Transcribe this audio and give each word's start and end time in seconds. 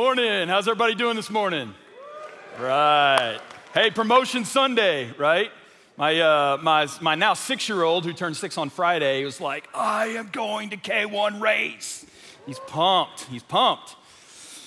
Morning. 0.00 0.46
How's 0.46 0.68
everybody 0.68 0.94
doing 0.94 1.16
this 1.16 1.28
morning? 1.28 1.74
Right. 2.60 3.40
Hey, 3.74 3.90
promotion 3.90 4.44
Sunday, 4.44 5.10
right? 5.18 5.50
My, 5.96 6.20
uh, 6.20 6.58
my, 6.62 6.86
my 7.00 7.16
now 7.16 7.34
six 7.34 7.68
year 7.68 7.82
old, 7.82 8.04
who 8.04 8.12
turned 8.12 8.36
six 8.36 8.56
on 8.58 8.70
Friday, 8.70 9.24
was 9.24 9.40
like, 9.40 9.68
I 9.74 10.06
am 10.10 10.28
going 10.28 10.70
to 10.70 10.76
K1 10.76 11.40
race. 11.40 12.06
He's 12.46 12.60
pumped. 12.60 13.24
He's 13.24 13.42
pumped. 13.42 13.96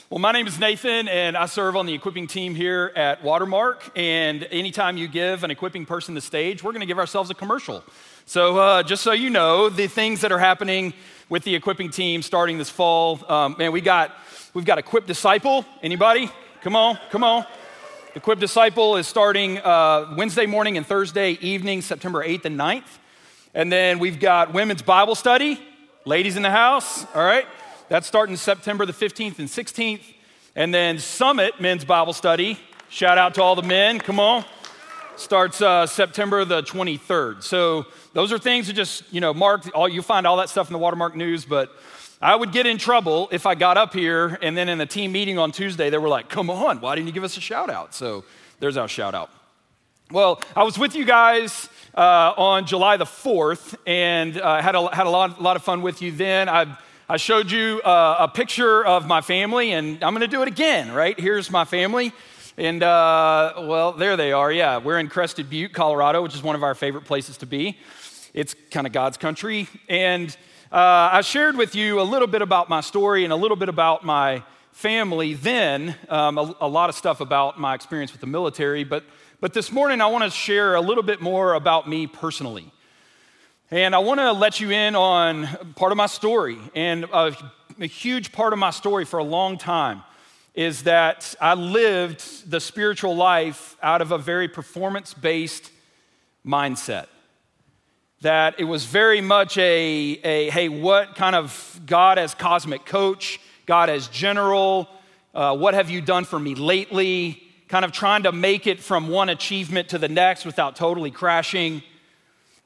Well, 0.10 0.20
my 0.20 0.34
name 0.34 0.48
is 0.48 0.60
Nathan, 0.60 1.08
and 1.08 1.38
I 1.38 1.46
serve 1.46 1.78
on 1.78 1.86
the 1.86 1.94
equipping 1.94 2.28
team 2.28 2.54
here 2.54 2.92
at 2.98 3.24
Watermark. 3.24 3.90
And 3.96 4.46
anytime 4.52 4.98
you 4.98 5.08
give 5.08 5.46
an 5.46 5.50
equipping 5.50 5.86
person 5.86 6.14
the 6.14 6.20
stage, 6.20 6.62
we're 6.62 6.74
going 6.74 6.82
to 6.82 6.86
give 6.86 7.00
ourselves 7.00 7.30
a 7.30 7.34
commercial. 7.34 7.86
So, 8.26 8.58
uh, 8.58 8.84
just 8.84 9.02
so 9.02 9.14
you 9.14 9.30
know, 9.30 9.70
the 9.70 9.88
things 9.88 10.20
that 10.22 10.34
are 10.34 10.40
happening 10.40 10.94
with 11.30 11.46
the 11.46 11.56
equipping 11.56 11.90
team 11.90 12.22
starting 12.22 12.58
this 12.58 12.70
fall, 12.70 13.20
um, 13.32 13.56
man, 13.58 13.72
we 13.72 13.80
got 13.80 14.14
We've 14.54 14.66
got 14.66 14.80
Equip 14.80 15.08
Disciple. 15.08 15.66
Anybody? 15.82 16.30
Come 16.60 16.76
on, 16.76 17.00
come 17.10 17.24
on. 17.24 17.46
Equip 18.16 18.38
Disciple 18.38 18.98
is 18.98 19.08
starting 19.08 19.60
uh, 19.60 20.14
Wednesday 20.18 20.46
morning 20.46 20.76
and 20.76 20.86
Thursday 20.86 21.38
evening, 21.40 21.82
September 21.82 22.22
8th 22.22 22.44
and 22.44 22.60
9th. 22.60 23.00
And 23.54 23.72
then 23.72 23.98
we've 23.98 24.20
got 24.20 24.54
Women's 24.54 24.82
Bible 24.82 25.16
Study. 25.16 25.58
Ladies 26.04 26.36
in 26.36 26.44
the 26.44 26.52
house, 26.52 27.06
all 27.16 27.24
right? 27.24 27.46
That's 27.88 28.08
starting 28.08 28.36
September 28.36 28.86
the 28.86 28.92
15th 28.92 29.40
and 29.40 29.48
16th. 29.48 30.04
And 30.54 30.74
then 30.74 31.00
Summit 31.00 31.62
Men's 31.62 31.86
Bible 31.86 32.12
Study. 32.12 32.60
Shout 32.90 33.18
out 33.18 33.36
to 33.36 33.42
all 33.42 33.56
the 33.56 33.64
men. 33.64 34.00
Come 34.00 34.20
on. 34.20 34.44
Starts 35.16 35.62
uh, 35.62 35.88
September 35.88 36.44
the 36.44 36.62
23rd. 36.62 37.42
So 37.42 37.86
those 38.12 38.34
are 38.34 38.38
things 38.38 38.68
that 38.68 38.74
just, 38.74 39.04
you 39.14 39.22
know, 39.22 39.34
mark, 39.34 39.70
all, 39.74 39.88
you 39.88 40.02
find 40.02 40.28
all 40.28 40.36
that 40.38 40.50
stuff 40.50 40.68
in 40.68 40.74
the 40.74 40.80
Watermark 40.80 41.16
News, 41.16 41.46
but 41.46 41.74
I 42.22 42.36
would 42.36 42.52
get 42.52 42.68
in 42.68 42.78
trouble 42.78 43.30
if 43.32 43.48
I 43.48 43.56
got 43.56 43.78
up 43.78 43.94
here 43.94 44.38
and 44.44 44.56
then 44.56 44.70
in 44.70 44.78
the 44.78 44.86
team 44.86 45.12
meeting 45.12 45.40
on 45.40 45.52
Tuesday, 45.52 45.90
they 45.90 45.98
were 45.98 46.08
like, 46.08 46.30
come 46.30 46.52
on, 46.52 46.80
why 46.80 46.94
didn't 46.96 47.08
you 47.08 47.14
give 47.14 47.24
us 47.24 47.36
a 47.36 47.42
shout 47.42 47.70
out? 47.70 47.96
So 47.96 48.24
there's 48.60 48.78
our 48.78 48.88
shout 48.88 49.16
out. 49.16 49.32
Well, 50.12 50.40
I 50.56 50.64
was 50.64 50.78
with 50.78 50.96
you 50.96 51.04
guys 51.04 51.68
uh, 51.96 52.34
on 52.38 52.68
July 52.68 52.98
the 52.98 53.06
4th 53.06 53.76
and 53.88 54.38
uh, 54.38 54.62
had, 54.62 54.76
a, 54.76 54.94
had 54.94 55.08
a 55.08 55.10
lot, 55.10 55.42
lot 55.42 55.56
of 55.56 55.64
fun 55.64 55.82
with 55.82 56.04
you 56.04 56.12
then. 56.12 56.48
I, 56.48 56.78
I 57.10 57.18
showed 57.18 57.50
you 57.50 57.82
uh, 57.84 58.18
a 58.20 58.28
picture 58.28 58.86
of 58.86 59.08
my 59.08 59.22
family, 59.22 59.72
and 59.72 60.04
I'm 60.04 60.14
going 60.14 60.22
to 60.22 60.28
do 60.28 60.44
it 60.44 60.48
again, 60.48 60.92
right? 60.92 61.20
Here's 61.20 61.50
my 61.50 61.66
family. 61.66 62.14
And 62.56 62.84
uh, 62.84 63.54
well, 63.62 63.94
there 63.94 64.16
they 64.16 64.32
are. 64.32 64.52
Yeah, 64.52 64.78
we're 64.78 65.00
in 65.00 65.08
Crested 65.08 65.50
Butte, 65.50 65.74
Colorado, 65.74 66.22
which 66.22 66.36
is 66.36 66.44
one 66.44 66.56
of 66.56 66.62
our 66.62 66.76
favorite 66.76 67.06
places 67.06 67.38
to 67.38 67.48
be. 67.48 67.80
It's 68.34 68.56
kind 68.70 68.86
of 68.86 68.94
God's 68.94 69.18
country. 69.18 69.68
And 69.90 70.36
uh, 70.72 71.10
I 71.12 71.20
shared 71.20 71.58
with 71.58 71.76
you 71.76 72.00
a 72.00 72.04
little 72.04 72.30
bit 72.30 72.42
about 72.42 72.70
my 72.70 72.80
story 72.80 73.26
and 73.26 73.34
a 73.34 73.36
little 73.36 73.58
bit 73.58 73.68
about 73.68 74.06
my 74.06 74.42
family 74.72 75.34
then, 75.34 75.98
um, 76.08 76.38
a, 76.38 76.56
a, 76.62 76.68
lot 76.68 76.88
of 76.88 76.96
stuff 76.96 77.20
about 77.20 77.60
my 77.60 77.76
experience 77.76 78.14
with 78.14 78.22
the 78.22 78.28
military, 78.28 78.86
but, 78.86 79.04
but 79.42 79.52
this 79.54 79.70
morning 79.70 80.00
I 80.00 80.06
want 80.08 80.24
to 80.24 80.30
share 80.30 80.76
a 80.76 80.80
little 80.80 81.04
bit 81.04 81.20
more 81.20 81.56
about 81.56 81.90
me 81.90 82.08
personally. 82.08 82.72
And 83.70 83.94
I 83.94 83.98
want 83.98 84.22
to 84.22 84.32
let 84.32 84.62
you 84.62 84.72
in 84.72 84.96
on 84.96 85.46
part 85.76 85.92
of 85.92 85.98
my 85.98 86.06
story. 86.06 86.58
And 86.74 87.04
a, 87.04 87.36
a 87.78 87.86
huge 87.86 88.32
part 88.32 88.54
of 88.54 88.60
my 88.60 88.72
story 88.72 89.04
for 89.04 89.20
a 89.20 89.26
long 89.26 89.58
time 89.58 90.04
is 90.56 90.84
that 90.84 91.36
I 91.42 91.54
lived 91.54 92.50
the 92.50 92.62
spiritual 92.62 93.14
life 93.14 93.76
out 93.84 94.02
of 94.02 94.14
a 94.14 94.18
very 94.18 94.48
performance 94.48 95.14
based 95.14 95.70
mindset 96.46 97.08
that 98.22 98.60
it 98.60 98.66
was 98.66 98.86
very 98.86 99.20
much 99.20 99.58
a, 99.58 100.20
a 100.24 100.50
hey, 100.52 100.70
what 100.70 101.16
kind 101.16 101.36
of 101.36 101.82
God 101.86 102.20
as 102.20 102.36
cosmic 102.36 102.86
coach, 102.86 103.40
God 103.66 103.90
as 103.90 104.08
general, 104.08 104.88
uh, 105.34 105.56
what 105.56 105.74
have 105.74 105.90
you 105.90 106.02
done 106.02 106.26
for 106.26 106.40
me 106.40 106.56
lately? 106.56 107.42
Kind 107.68 107.84
of 107.84 107.92
trying 107.92 108.24
to 108.24 108.32
make 108.32 108.68
it 108.68 108.80
from 108.80 109.08
one 109.08 109.30
achievement 109.30 109.90
to 109.90 109.98
the 109.98 110.10
next 110.10 110.46
without 110.46 110.76
totally 110.76 111.10
crashing. 111.10 111.82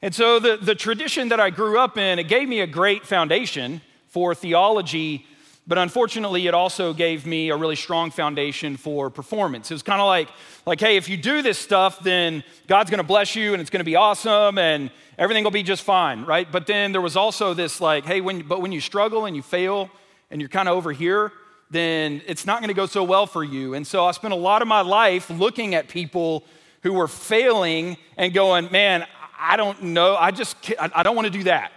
And 0.02 0.14
so 0.14 0.38
the, 0.38 0.58
the 0.58 0.74
tradition 0.74 1.28
that 1.28 1.40
I 1.40 1.50
grew 1.50 1.78
up 1.78 1.96
in, 1.96 2.18
it 2.18 2.28
gave 2.28 2.48
me 2.48 2.60
a 2.60 2.66
great 2.66 3.06
foundation 3.06 3.80
for 4.08 4.34
theology 4.34 5.26
but 5.68 5.78
unfortunately, 5.78 6.46
it 6.46 6.54
also 6.54 6.92
gave 6.92 7.26
me 7.26 7.50
a 7.50 7.56
really 7.56 7.74
strong 7.74 8.12
foundation 8.12 8.76
for 8.76 9.10
performance. 9.10 9.70
It 9.70 9.74
was 9.74 9.82
kind 9.82 10.00
of 10.00 10.06
like, 10.06 10.28
like, 10.64 10.78
hey, 10.78 10.96
if 10.96 11.08
you 11.08 11.16
do 11.16 11.42
this 11.42 11.58
stuff, 11.58 11.98
then 12.00 12.44
God's 12.68 12.88
going 12.88 12.98
to 12.98 13.06
bless 13.06 13.34
you 13.34 13.52
and 13.52 13.60
it's 13.60 13.70
going 13.70 13.80
to 13.80 13.84
be 13.84 13.96
awesome 13.96 14.58
and 14.58 14.90
everything 15.18 15.42
will 15.42 15.50
be 15.50 15.64
just 15.64 15.82
fine, 15.82 16.24
right? 16.24 16.50
But 16.50 16.68
then 16.68 16.92
there 16.92 17.00
was 17.00 17.16
also 17.16 17.52
this 17.52 17.80
like, 17.80 18.04
hey, 18.04 18.20
when, 18.20 18.42
but 18.42 18.62
when 18.62 18.70
you 18.70 18.80
struggle 18.80 19.24
and 19.24 19.34
you 19.34 19.42
fail 19.42 19.90
and 20.30 20.40
you're 20.40 20.48
kind 20.48 20.68
of 20.68 20.76
over 20.76 20.92
here, 20.92 21.32
then 21.68 22.22
it's 22.26 22.46
not 22.46 22.60
going 22.60 22.68
to 22.68 22.74
go 22.74 22.86
so 22.86 23.02
well 23.02 23.26
for 23.26 23.42
you. 23.42 23.74
And 23.74 23.84
so 23.84 24.04
I 24.04 24.12
spent 24.12 24.32
a 24.32 24.36
lot 24.36 24.62
of 24.62 24.68
my 24.68 24.82
life 24.82 25.30
looking 25.30 25.74
at 25.74 25.88
people 25.88 26.44
who 26.84 26.92
were 26.92 27.08
failing 27.08 27.96
and 28.16 28.32
going, 28.32 28.70
man, 28.70 29.04
I 29.36 29.56
don't 29.56 29.82
know. 29.82 30.14
I 30.16 30.30
just, 30.30 30.56
I 30.78 31.02
don't 31.02 31.16
want 31.16 31.26
to 31.26 31.32
do 31.32 31.44
that. 31.44 31.72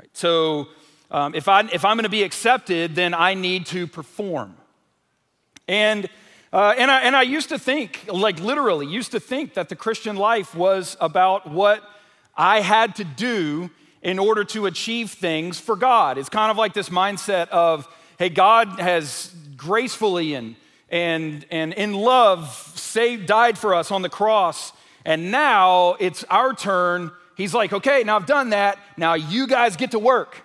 Right? 0.00 0.10
So 0.12 0.68
um, 1.12 1.34
if, 1.34 1.46
I, 1.46 1.60
if 1.60 1.84
I'm 1.84 1.96
going 1.96 2.04
to 2.04 2.08
be 2.08 2.22
accepted, 2.22 2.94
then 2.94 3.12
I 3.12 3.34
need 3.34 3.66
to 3.66 3.86
perform. 3.86 4.56
And, 5.68 6.08
uh, 6.52 6.74
and, 6.76 6.90
I, 6.90 7.02
and 7.02 7.14
I 7.14 7.22
used 7.22 7.50
to 7.50 7.58
think, 7.58 8.06
like 8.10 8.40
literally, 8.40 8.86
used 8.86 9.12
to 9.12 9.20
think 9.20 9.54
that 9.54 9.68
the 9.68 9.76
Christian 9.76 10.16
life 10.16 10.54
was 10.54 10.96
about 11.00 11.48
what 11.48 11.84
I 12.34 12.60
had 12.60 12.96
to 12.96 13.04
do 13.04 13.70
in 14.00 14.18
order 14.18 14.42
to 14.42 14.66
achieve 14.66 15.10
things 15.10 15.60
for 15.60 15.76
God. 15.76 16.16
It's 16.16 16.30
kind 16.30 16.50
of 16.50 16.56
like 16.56 16.72
this 16.72 16.88
mindset 16.88 17.48
of, 17.50 17.86
hey, 18.18 18.30
God 18.30 18.80
has 18.80 19.34
gracefully 19.54 20.34
and, 20.34 20.56
and, 20.88 21.44
and 21.50 21.74
in 21.74 21.92
love 21.92 22.50
saved, 22.74 23.26
died 23.26 23.58
for 23.58 23.74
us 23.74 23.90
on 23.90 24.00
the 24.00 24.08
cross, 24.08 24.72
and 25.04 25.30
now 25.30 25.96
it's 26.00 26.24
our 26.24 26.54
turn. 26.54 27.10
He's 27.36 27.52
like, 27.52 27.72
okay, 27.72 28.02
now 28.02 28.16
I've 28.16 28.26
done 28.26 28.50
that. 28.50 28.78
Now 28.96 29.14
you 29.14 29.46
guys 29.46 29.76
get 29.76 29.90
to 29.90 29.98
work. 29.98 30.42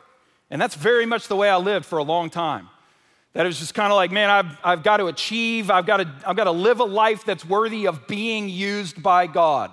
And 0.50 0.62
that's 0.62 0.76
very 0.76 1.06
much 1.06 1.28
the 1.28 1.36
way 1.36 1.50
I 1.50 1.58
lived 1.58 1.86
for 1.86 1.98
a 1.98 2.04
long 2.04 2.30
time. 2.30 2.70
That 3.34 3.46
it 3.46 3.50
was 3.50 3.60
just 3.60 3.74
kind 3.74 3.92
of 3.92 3.96
like, 3.96 4.12
man, 4.12 4.30
I've, 4.30 4.58
I've 4.64 4.84
got 4.84 4.98
to 4.98 5.08
achieve, 5.08 5.70
I've 5.70 5.86
got 5.86 5.98
to, 5.98 6.10
I've 6.26 6.36
got 6.36 6.46
to 6.46 6.52
live 6.52 6.80
a 6.80 6.86
life 6.86 7.26
that's 7.26 7.46
worthy 7.46 7.86
of 7.86 8.08
being 8.08 8.50
used 8.50 9.04
by 9.04 9.28
God. 9.28 9.72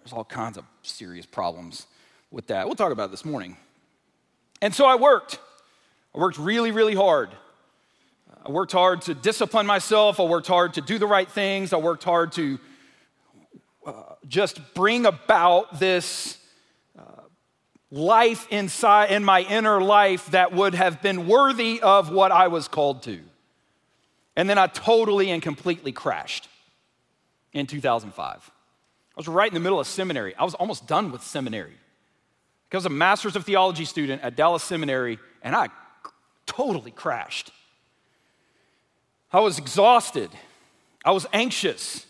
There's 0.00 0.12
all 0.12 0.24
kinds 0.24 0.58
of 0.58 0.64
serious 0.82 1.26
problems 1.26 1.86
with 2.30 2.48
that. 2.48 2.66
We'll 2.66 2.74
talk 2.74 2.92
about 2.92 3.06
it 3.06 3.10
this 3.12 3.24
morning. 3.24 3.56
And 4.60 4.74
so 4.74 4.86
I 4.86 4.96
worked. 4.96 5.38
I 6.14 6.18
worked 6.18 6.38
really, 6.38 6.70
really 6.70 6.94
hard. 6.94 7.30
I 8.44 8.50
worked 8.50 8.72
hard 8.72 9.02
to 9.02 9.14
discipline 9.14 9.66
myself. 9.66 10.18
I 10.20 10.24
worked 10.24 10.46
hard 10.46 10.74
to 10.74 10.80
do 10.80 10.98
the 10.98 11.06
right 11.06 11.30
things. 11.30 11.72
I 11.72 11.76
worked 11.76 12.04
hard 12.04 12.32
to 12.32 12.58
uh, 13.86 13.92
just 14.26 14.74
bring 14.74 15.06
about 15.06 15.78
this 15.78 16.37
life 17.90 18.46
inside 18.50 19.10
in 19.10 19.24
my 19.24 19.40
inner 19.42 19.80
life 19.80 20.26
that 20.26 20.52
would 20.52 20.74
have 20.74 21.00
been 21.00 21.26
worthy 21.26 21.80
of 21.80 22.10
what 22.10 22.32
I 22.32 22.48
was 22.48 22.68
called 22.68 23.02
to. 23.04 23.20
And 24.36 24.48
then 24.48 24.58
I 24.58 24.66
totally 24.66 25.30
and 25.30 25.42
completely 25.42 25.92
crashed 25.92 26.48
in 27.52 27.66
2005. 27.66 28.50
I 29.18 29.20
was 29.20 29.26
right 29.26 29.48
in 29.48 29.54
the 29.54 29.60
middle 29.60 29.80
of 29.80 29.86
seminary. 29.86 30.34
I 30.36 30.44
was 30.44 30.54
almost 30.54 30.86
done 30.86 31.10
with 31.10 31.22
seminary. 31.22 31.74
I 32.72 32.76
was 32.76 32.86
a 32.86 32.90
master's 32.90 33.34
of 33.34 33.44
theology 33.44 33.84
student 33.84 34.22
at 34.22 34.36
Dallas 34.36 34.62
Seminary, 34.62 35.18
and 35.42 35.56
I 35.56 35.68
totally 36.46 36.90
crashed. 36.90 37.50
I 39.32 39.40
was 39.40 39.58
exhausted. 39.58 40.30
I 41.04 41.12
was 41.12 41.26
anxious. 41.32 42.06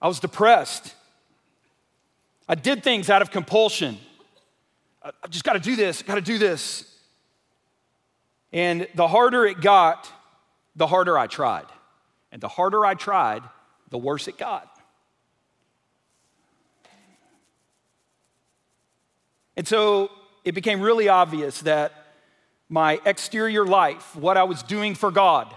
I 0.00 0.08
was 0.08 0.20
depressed. 0.20 0.94
I 2.48 2.54
did 2.54 2.84
things 2.84 3.10
out 3.10 3.22
of 3.22 3.30
compulsion. 3.30 3.98
Uh, 5.04 5.12
I've 5.22 5.30
just 5.30 5.44
got 5.44 5.52
to 5.52 5.60
do 5.60 5.76
this, 5.76 6.02
got 6.02 6.14
to 6.14 6.20
do 6.20 6.38
this. 6.38 6.90
And 8.52 8.88
the 8.94 9.06
harder 9.06 9.44
it 9.44 9.60
got, 9.60 10.10
the 10.74 10.86
harder 10.86 11.18
I 11.18 11.26
tried. 11.26 11.66
And 12.32 12.40
the 12.40 12.48
harder 12.48 12.84
I 12.86 12.94
tried, 12.94 13.42
the 13.90 13.98
worse 13.98 14.26
it 14.26 14.38
got. 14.38 14.70
And 19.56 19.68
so 19.68 20.10
it 20.44 20.52
became 20.52 20.80
really 20.80 21.08
obvious 21.08 21.60
that 21.60 21.92
my 22.68 23.00
exterior 23.04 23.64
life, 23.64 24.16
what 24.16 24.36
I 24.36 24.42
was 24.44 24.62
doing 24.64 24.94
for 24.96 25.10
God, 25.10 25.54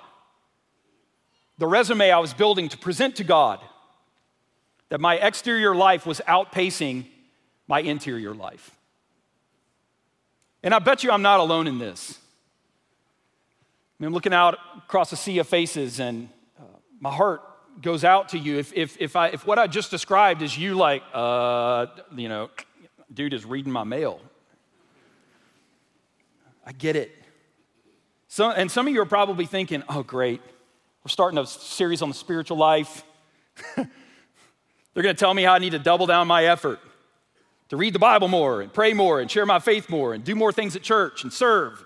the 1.57 1.65
resume 1.65 2.11
I 2.11 2.19
was 2.19 2.33
building 2.33 2.69
to 2.69 2.77
present 2.77 3.15
to 3.15 3.23
God, 3.23 3.59
that 4.89 4.99
my 4.99 5.15
exterior 5.15 5.75
life 5.75 6.05
was 6.05 6.21
outpacing 6.27 7.05
my 7.67 7.79
interior 7.79 8.35
life. 8.35 8.76
And 10.63 10.73
I 10.73 10.79
bet 10.79 11.03
you 11.03 11.11
I'm 11.11 11.21
not 11.21 11.39
alone 11.39 11.67
in 11.67 11.77
this. 11.77 12.17
I 14.01 14.05
am 14.05 14.13
looking 14.13 14.33
out 14.33 14.57
across 14.77 15.11
a 15.11 15.15
sea 15.15 15.39
of 15.39 15.47
faces, 15.47 15.99
and 15.99 16.29
uh, 16.59 16.63
my 16.99 17.11
heart 17.11 17.41
goes 17.81 18.03
out 18.03 18.29
to 18.29 18.37
you. 18.37 18.57
If, 18.57 18.73
if, 18.73 18.97
if, 18.99 19.15
I, 19.15 19.29
if 19.29 19.45
what 19.45 19.59
I 19.59 19.67
just 19.67 19.91
described 19.91 20.41
is 20.41 20.57
you, 20.57 20.75
like, 20.75 21.03
uh, 21.13 21.87
you 22.15 22.29
know, 22.29 22.49
dude 23.13 23.33
is 23.33 23.45
reading 23.45 23.71
my 23.71 23.83
mail. 23.83 24.19
I 26.65 26.73
get 26.73 26.95
it. 26.95 27.11
So, 28.27 28.51
and 28.51 28.69
some 28.69 28.87
of 28.87 28.93
you 28.93 29.01
are 29.01 29.05
probably 29.05 29.45
thinking, 29.45 29.83
oh, 29.89 30.03
great, 30.03 30.41
we're 31.03 31.09
starting 31.09 31.39
a 31.39 31.45
series 31.45 32.01
on 32.01 32.09
the 32.09 32.15
spiritual 32.15 32.57
life. 32.57 33.03
They're 33.75 35.03
going 35.03 35.15
to 35.15 35.19
tell 35.19 35.33
me 35.33 35.43
how 35.43 35.53
I 35.53 35.59
need 35.59 35.71
to 35.71 35.79
double 35.79 36.07
down 36.07 36.27
my 36.27 36.45
effort 36.45 36.79
to 37.69 37.77
read 37.77 37.93
the 37.93 37.99
Bible 37.99 38.27
more 38.27 38.61
and 38.61 38.73
pray 38.73 38.93
more 38.93 39.19
and 39.19 39.29
share 39.29 39.45
my 39.45 39.59
faith 39.59 39.89
more 39.89 40.13
and 40.13 40.23
do 40.23 40.35
more 40.35 40.51
things 40.51 40.75
at 40.75 40.81
church 40.81 41.23
and 41.23 41.33
serve. 41.33 41.83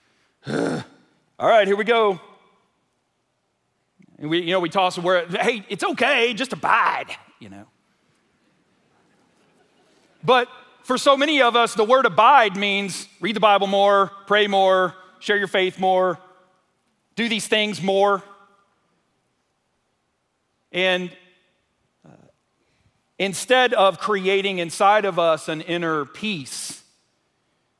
All 0.46 1.48
right, 1.48 1.66
here 1.66 1.76
we 1.76 1.84
go. 1.84 2.20
And 4.18 4.30
we, 4.30 4.40
you 4.42 4.52
know, 4.52 4.60
we 4.60 4.68
toss 4.68 4.98
word, 4.98 5.34
hey, 5.36 5.64
it's 5.68 5.82
okay, 5.82 6.34
just 6.34 6.52
abide, 6.52 7.16
you 7.40 7.48
know. 7.48 7.66
But 10.22 10.48
for 10.82 10.96
so 10.96 11.16
many 11.16 11.42
of 11.42 11.56
us, 11.56 11.74
the 11.74 11.84
word 11.84 12.06
abide 12.06 12.56
means 12.56 13.08
read 13.20 13.36
the 13.36 13.40
Bible 13.40 13.66
more, 13.66 14.10
pray 14.26 14.46
more, 14.46 14.94
share 15.18 15.36
your 15.36 15.48
faith 15.48 15.78
more, 15.78 16.18
do 17.16 17.28
these 17.28 17.46
things 17.46 17.82
more. 17.82 18.22
And 20.72 21.10
instead 23.18 23.72
of 23.74 23.98
creating 23.98 24.58
inside 24.58 25.04
of 25.04 25.18
us 25.18 25.48
an 25.48 25.60
inner 25.60 26.04
peace 26.04 26.82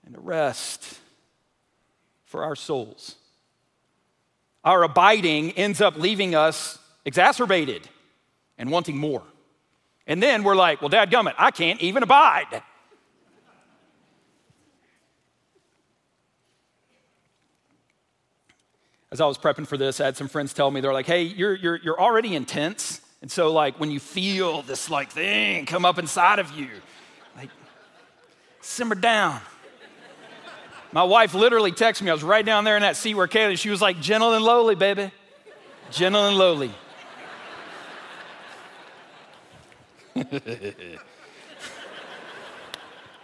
and 0.07 0.17
a 0.17 0.21
rest 0.21 0.99
for 2.25 2.45
our 2.45 2.57
souls, 2.57 3.17
our 4.65 4.83
abiding 4.83 5.53
ends 5.53 5.81
up 5.81 5.97
leaving 5.97 6.35
us 6.35 6.79
exacerbated 7.05 7.89
and 8.57 8.71
wanting 8.71 8.97
more. 8.97 9.23
And 10.07 10.23
then 10.23 10.43
we're 10.45 10.57
like, 10.57 10.81
well, 10.81 10.89
Dad 10.89 11.11
gummit, 11.11 11.35
I 11.39 11.51
can't 11.51 11.81
even 11.81 12.03
abide. 12.03 12.63
As 19.11 19.21
I 19.21 19.27
was 19.27 19.39
prepping 19.39 19.67
for 19.67 19.77
this, 19.77 20.01
I 20.01 20.07
had 20.07 20.17
some 20.17 20.29
friends 20.29 20.53
tell 20.53 20.71
me, 20.71 20.81
they're 20.81 20.93
like, 20.93 21.07
hey, 21.07 21.23
you're, 21.23 21.55
you're, 21.55 21.77
you're 21.77 22.01
already 22.01 22.35
intense. 22.35 23.01
And 23.25 23.33
so, 23.33 23.51
like, 23.51 23.81
when 23.81 23.91
you 23.91 24.01
feel 24.01 24.61
this, 24.61 24.91
like, 24.91 25.11
thing 25.11 25.65
come 25.65 25.87
up 25.87 25.99
inside 25.99 26.39
of 26.39 26.53
you, 26.53 26.69
like, 27.35 27.49
simmer 28.61 28.95
down. 28.95 29.41
My 30.93 31.05
wife 31.05 31.33
literally 31.33 31.73
texted 31.73 32.03
me. 32.03 32.11
I 32.11 32.13
was 32.13 32.23
right 32.23 32.45
down 32.45 32.65
there 32.65 32.77
in 32.77 32.83
that 32.83 32.97
seat 32.97 33.15
where 33.15 33.27
Kaylee, 33.27 33.59
she 33.59 33.71
was 33.71 33.81
like, 33.81 33.99
gentle 33.99 34.35
and 34.35 34.45
lowly, 34.45 34.75
baby. 34.75 35.11
Gentle 35.91 36.27
and 36.27 36.37
lowly. 36.37 36.71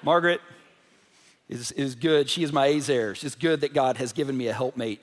Margaret 0.03 0.41
is, 1.47 1.73
is 1.73 1.95
good. 1.95 2.31
She 2.31 2.43
is 2.43 2.55
my 2.55 2.69
ezer. 2.69 3.11
It's 3.11 3.35
good 3.35 3.61
that 3.61 3.75
God 3.75 3.99
has 3.99 4.15
given 4.15 4.35
me 4.35 4.49
a 4.49 4.55
helpmate. 4.55 5.03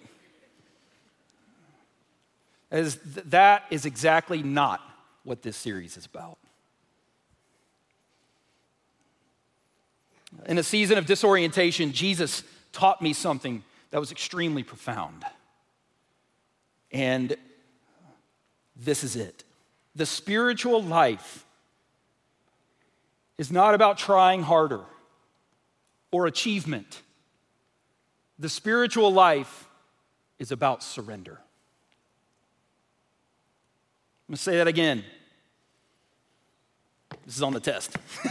As 2.71 2.95
that 2.95 3.65
is 3.69 3.85
exactly 3.85 4.41
not 4.41 4.81
what 5.27 5.41
this 5.41 5.57
series 5.57 5.97
is 5.97 6.05
about. 6.05 6.37
In 10.45 10.57
a 10.57 10.63
season 10.63 10.97
of 10.97 11.05
disorientation, 11.05 11.91
Jesus 11.91 12.43
taught 12.71 13.01
me 13.01 13.11
something 13.11 13.61
that 13.91 13.99
was 13.99 14.09
extremely 14.09 14.63
profound. 14.63 15.25
And 16.93 17.35
this 18.77 19.03
is 19.03 19.17
it. 19.17 19.43
The 19.97 20.05
spiritual 20.05 20.81
life 20.81 21.45
is 23.37 23.51
not 23.51 23.75
about 23.75 23.97
trying 23.97 24.43
harder 24.43 24.85
or 26.09 26.27
achievement. 26.27 27.01
The 28.39 28.49
spiritual 28.49 29.11
life 29.11 29.67
is 30.39 30.53
about 30.53 30.83
surrender. 30.83 31.39
I'm 34.29 34.31
gonna 34.31 34.37
say 34.37 34.57
that 34.57 34.67
again. 34.67 35.03
This 37.25 37.35
is 37.35 37.43
on 37.43 37.53
the 37.53 37.59
test. 37.59 37.95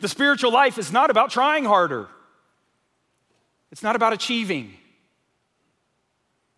the 0.00 0.08
spiritual 0.08 0.52
life 0.52 0.78
is 0.78 0.92
not 0.92 1.10
about 1.10 1.30
trying 1.30 1.64
harder, 1.64 2.08
it's 3.70 3.82
not 3.82 3.96
about 3.96 4.12
achieving, 4.12 4.74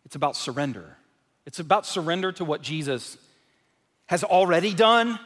it's 0.05 0.17
about 0.17 0.37
surrender. 0.37 0.97
It's 1.49 1.61
about 1.61 1.87
surrender 1.87 2.31
to 2.33 2.45
what 2.45 2.61
Jesus 2.61 3.17
has 4.05 4.23
already 4.23 4.75
done 4.75 5.19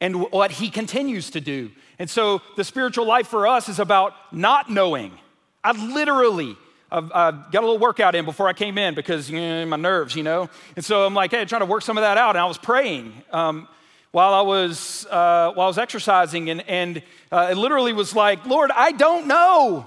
and 0.00 0.32
what 0.32 0.50
he 0.50 0.68
continues 0.68 1.30
to 1.30 1.40
do. 1.40 1.70
And 2.00 2.10
so 2.10 2.42
the 2.56 2.64
spiritual 2.64 3.06
life 3.06 3.28
for 3.28 3.46
us 3.46 3.68
is 3.68 3.78
about 3.78 4.14
not 4.32 4.68
knowing. 4.68 5.16
I 5.62 5.70
literally 5.70 6.56
I've, 6.90 7.12
I've, 7.12 7.52
got 7.52 7.62
a 7.62 7.66
little 7.66 7.78
workout 7.78 8.16
in 8.16 8.24
before 8.24 8.48
I 8.48 8.52
came 8.52 8.78
in 8.78 8.96
because 8.96 9.30
you 9.30 9.38
know, 9.38 9.66
my 9.66 9.76
nerves, 9.76 10.16
you 10.16 10.22
know. 10.22 10.48
And 10.74 10.84
so 10.84 11.04
I'm 11.04 11.14
like, 11.14 11.30
hey, 11.30 11.44
trying 11.44 11.62
to 11.62 11.66
work 11.66 11.82
some 11.82 11.96
of 11.96 12.02
that 12.02 12.18
out. 12.18 12.30
And 12.30 12.38
I 12.38 12.46
was 12.46 12.58
praying 12.58 13.12
um, 13.32 13.68
while 14.16 14.32
I 14.32 14.40
was 14.40 15.04
uh, 15.10 15.52
while 15.52 15.66
I 15.66 15.68
was 15.68 15.76
exercising, 15.76 16.48
and 16.48 16.66
and 16.66 17.02
uh, 17.30 17.48
it 17.50 17.58
literally 17.58 17.92
was 17.92 18.14
like, 18.14 18.46
Lord, 18.46 18.70
I 18.74 18.92
don't 18.92 19.26
know. 19.26 19.86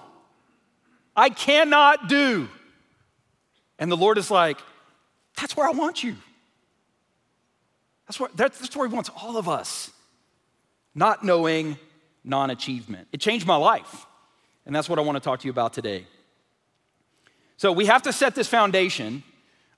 I 1.16 1.30
cannot 1.30 2.08
do. 2.08 2.48
And 3.80 3.92
the 3.92 3.98
Lord 3.98 4.20
is 4.20 4.30
like, 4.30 4.60
that's 5.36 5.58
where 5.58 5.68
I 5.68 5.72
want 5.72 6.04
you. 6.04 6.16
That's 8.06 8.20
where, 8.20 8.30
that's 8.36 8.76
where 8.76 8.88
He 8.88 8.94
wants 8.94 9.10
all 9.20 9.36
of 9.36 9.50
us. 9.50 9.90
Not 10.94 11.24
knowing, 11.24 11.80
non 12.24 12.52
achievement. 12.52 13.08
It 13.12 13.22
changed 13.22 13.48
my 13.48 13.56
life. 13.56 14.06
And 14.68 14.76
that's 14.76 14.88
what 14.88 15.00
I 15.00 15.02
want 15.02 15.16
to 15.16 15.22
talk 15.22 15.40
to 15.40 15.48
you 15.48 15.52
about 15.52 15.74
today. 15.74 16.06
So 17.58 17.72
we 17.72 17.88
have 17.88 18.04
to 18.04 18.14
set 18.14 18.36
this 18.36 18.48
foundation 18.48 19.24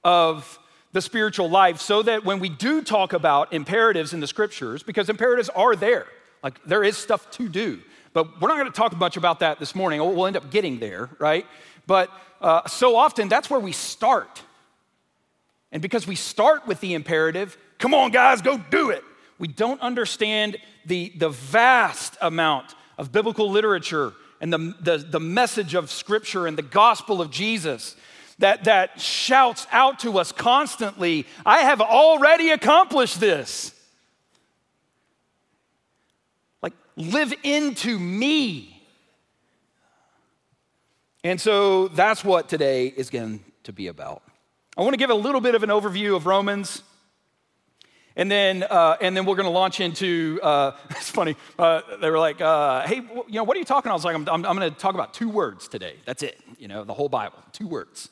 of 0.03 0.59
the 0.93 1.01
spiritual 1.01 1.49
life 1.49 1.79
so 1.79 2.01
that 2.03 2.25
when 2.25 2.39
we 2.39 2.49
do 2.49 2.81
talk 2.81 3.13
about 3.13 3.53
imperatives 3.53 4.13
in 4.13 4.19
the 4.19 4.27
scriptures, 4.27 4.83
because 4.83 5.09
imperatives 5.09 5.49
are 5.49 5.75
there, 5.75 6.05
like 6.43 6.63
there 6.65 6.83
is 6.83 6.97
stuff 6.97 7.29
to 7.31 7.47
do. 7.47 7.79
But 8.13 8.41
we're 8.41 8.49
not 8.49 8.57
going 8.57 8.71
to 8.71 8.75
talk 8.75 8.95
much 8.97 9.15
about 9.15 9.39
that 9.39 9.59
this 9.59 9.73
morning. 9.73 9.99
We'll 9.99 10.27
end 10.27 10.35
up 10.35 10.51
getting 10.51 10.79
there, 10.79 11.09
right? 11.17 11.45
But 11.87 12.09
uh, 12.41 12.67
so 12.67 12.95
often 12.95 13.29
that's 13.29 13.49
where 13.49 13.59
we 13.59 13.71
start. 13.71 14.41
And 15.71 15.81
because 15.81 16.05
we 16.05 16.15
start 16.15 16.67
with 16.67 16.81
the 16.81 16.93
imperative, 16.93 17.57
come 17.77 17.93
on, 17.93 18.11
guys, 18.11 18.41
go 18.41 18.57
do 18.57 18.89
it. 18.89 19.03
We 19.39 19.47
don't 19.47 19.79
understand 19.81 20.57
the, 20.85 21.13
the 21.17 21.29
vast 21.29 22.17
amount 22.21 22.75
of 22.97 23.11
biblical 23.11 23.49
literature 23.49 24.13
and 24.41 24.51
the, 24.51 24.75
the, 24.81 24.97
the 24.97 25.19
message 25.19 25.73
of 25.73 25.89
Scripture 25.89 26.47
and 26.47 26.57
the 26.57 26.63
gospel 26.63 27.21
of 27.21 27.31
Jesus 27.31 27.95
that, 28.41 28.65
that 28.65 28.99
shouts 28.99 29.65
out 29.71 29.99
to 29.99 30.19
us 30.19 30.31
constantly 30.31 31.25
I 31.45 31.59
have 31.59 31.81
already 31.81 32.51
accomplished 32.51 33.19
this. 33.19 33.73
Like, 36.61 36.73
live 36.95 37.33
into 37.43 37.97
me. 37.97 38.67
And 41.23 41.39
so 41.39 41.87
that's 41.87 42.23
what 42.23 42.49
today 42.49 42.87
is 42.87 43.09
going 43.09 43.43
to 43.63 43.73
be 43.73 43.87
about. 43.87 44.23
I 44.77 44.81
want 44.81 44.93
to 44.93 44.97
give 44.97 45.09
a 45.09 45.15
little 45.15 45.41
bit 45.41 45.53
of 45.53 45.63
an 45.63 45.69
overview 45.69 46.15
of 46.15 46.25
Romans. 46.25 46.81
And 48.15 48.29
then, 48.29 48.63
uh, 48.63 48.97
and 48.99 49.15
then 49.15 49.25
we're 49.25 49.35
going 49.35 49.45
to 49.45 49.51
launch 49.51 49.79
into, 49.79 50.39
uh, 50.43 50.71
it's 50.89 51.09
funny, 51.09 51.35
uh, 51.57 51.81
they 52.01 52.09
were 52.09 52.19
like, 52.19 52.41
uh, 52.41 52.85
hey, 52.87 52.95
you 52.95 53.23
know, 53.29 53.43
what 53.43 53.55
are 53.55 53.59
you 53.59 53.65
talking? 53.65 53.91
I 53.91 53.93
was 53.93 54.03
like, 54.03 54.15
I'm, 54.15 54.27
I'm, 54.27 54.45
I'm 54.45 54.57
going 54.57 54.71
to 54.71 54.77
talk 54.77 54.95
about 54.95 55.13
two 55.13 55.29
words 55.29 55.67
today. 55.67 55.95
That's 56.05 56.23
it, 56.23 56.39
you 56.57 56.67
know, 56.67 56.83
the 56.83 56.93
whole 56.93 57.09
Bible, 57.09 57.37
two 57.51 57.67
words. 57.67 58.09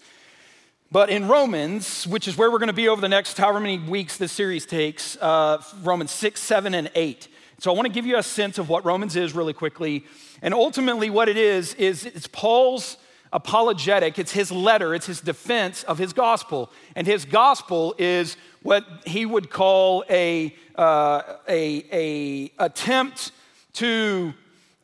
But 0.91 1.11
in 1.11 1.27
Romans, 1.27 2.07
which 2.07 2.27
is 2.27 2.35
where 2.35 2.49
we're 2.49 2.57
going 2.57 2.67
to 2.67 2.73
be 2.73 2.87
over 2.87 2.99
the 2.99 3.09
next 3.09 3.37
however 3.37 3.59
many 3.59 3.77
weeks 3.77 4.17
this 4.17 4.31
series 4.31 4.65
takes, 4.65 5.17
uh, 5.17 5.61
Romans 5.83 6.09
6, 6.09 6.41
7, 6.41 6.73
and 6.73 6.89
8. 6.95 7.27
So 7.59 7.71
I 7.71 7.75
want 7.75 7.85
to 7.85 7.93
give 7.93 8.07
you 8.07 8.17
a 8.17 8.23
sense 8.23 8.57
of 8.57 8.69
what 8.69 8.83
Romans 8.85 9.15
is 9.15 9.35
really 9.35 9.53
quickly. 9.53 10.03
And 10.41 10.51
ultimately, 10.51 11.11
what 11.11 11.29
it 11.29 11.37
is, 11.37 11.75
is 11.75 12.05
it's 12.05 12.25
Paul's 12.25 12.97
apologetic, 13.31 14.17
it's 14.17 14.31
his 14.31 14.51
letter, 14.51 14.95
it's 14.95 15.05
his 15.05 15.21
defense 15.21 15.83
of 15.83 15.99
his 15.99 16.11
gospel. 16.11 16.71
And 16.95 17.05
his 17.05 17.23
gospel 17.23 17.93
is 17.99 18.35
what 18.63 18.83
he 19.05 19.27
would 19.27 19.51
call 19.51 20.03
a, 20.09 20.55
uh, 20.75 21.21
a, 21.47 21.85
a 21.91 22.51
attempt 22.57 23.31
to 23.73 24.33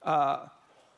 uh, 0.04 0.46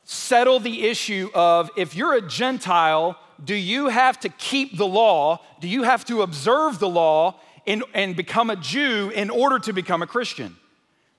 settle 0.04 0.60
the 0.60 0.86
issue 0.86 1.30
of 1.32 1.70
if 1.78 1.96
you're 1.96 2.12
a 2.12 2.20
Gentile, 2.20 3.18
do 3.42 3.54
you 3.54 3.88
have 3.88 4.18
to 4.20 4.28
keep 4.28 4.76
the 4.76 4.86
law? 4.86 5.40
Do 5.60 5.68
you 5.68 5.84
have 5.84 6.04
to 6.06 6.22
observe 6.22 6.78
the 6.78 6.88
law 6.88 7.40
in, 7.66 7.82
and 7.94 8.16
become 8.16 8.50
a 8.50 8.56
Jew 8.56 9.10
in 9.10 9.30
order 9.30 9.58
to 9.60 9.72
become 9.72 10.02
a 10.02 10.06
Christian? 10.06 10.56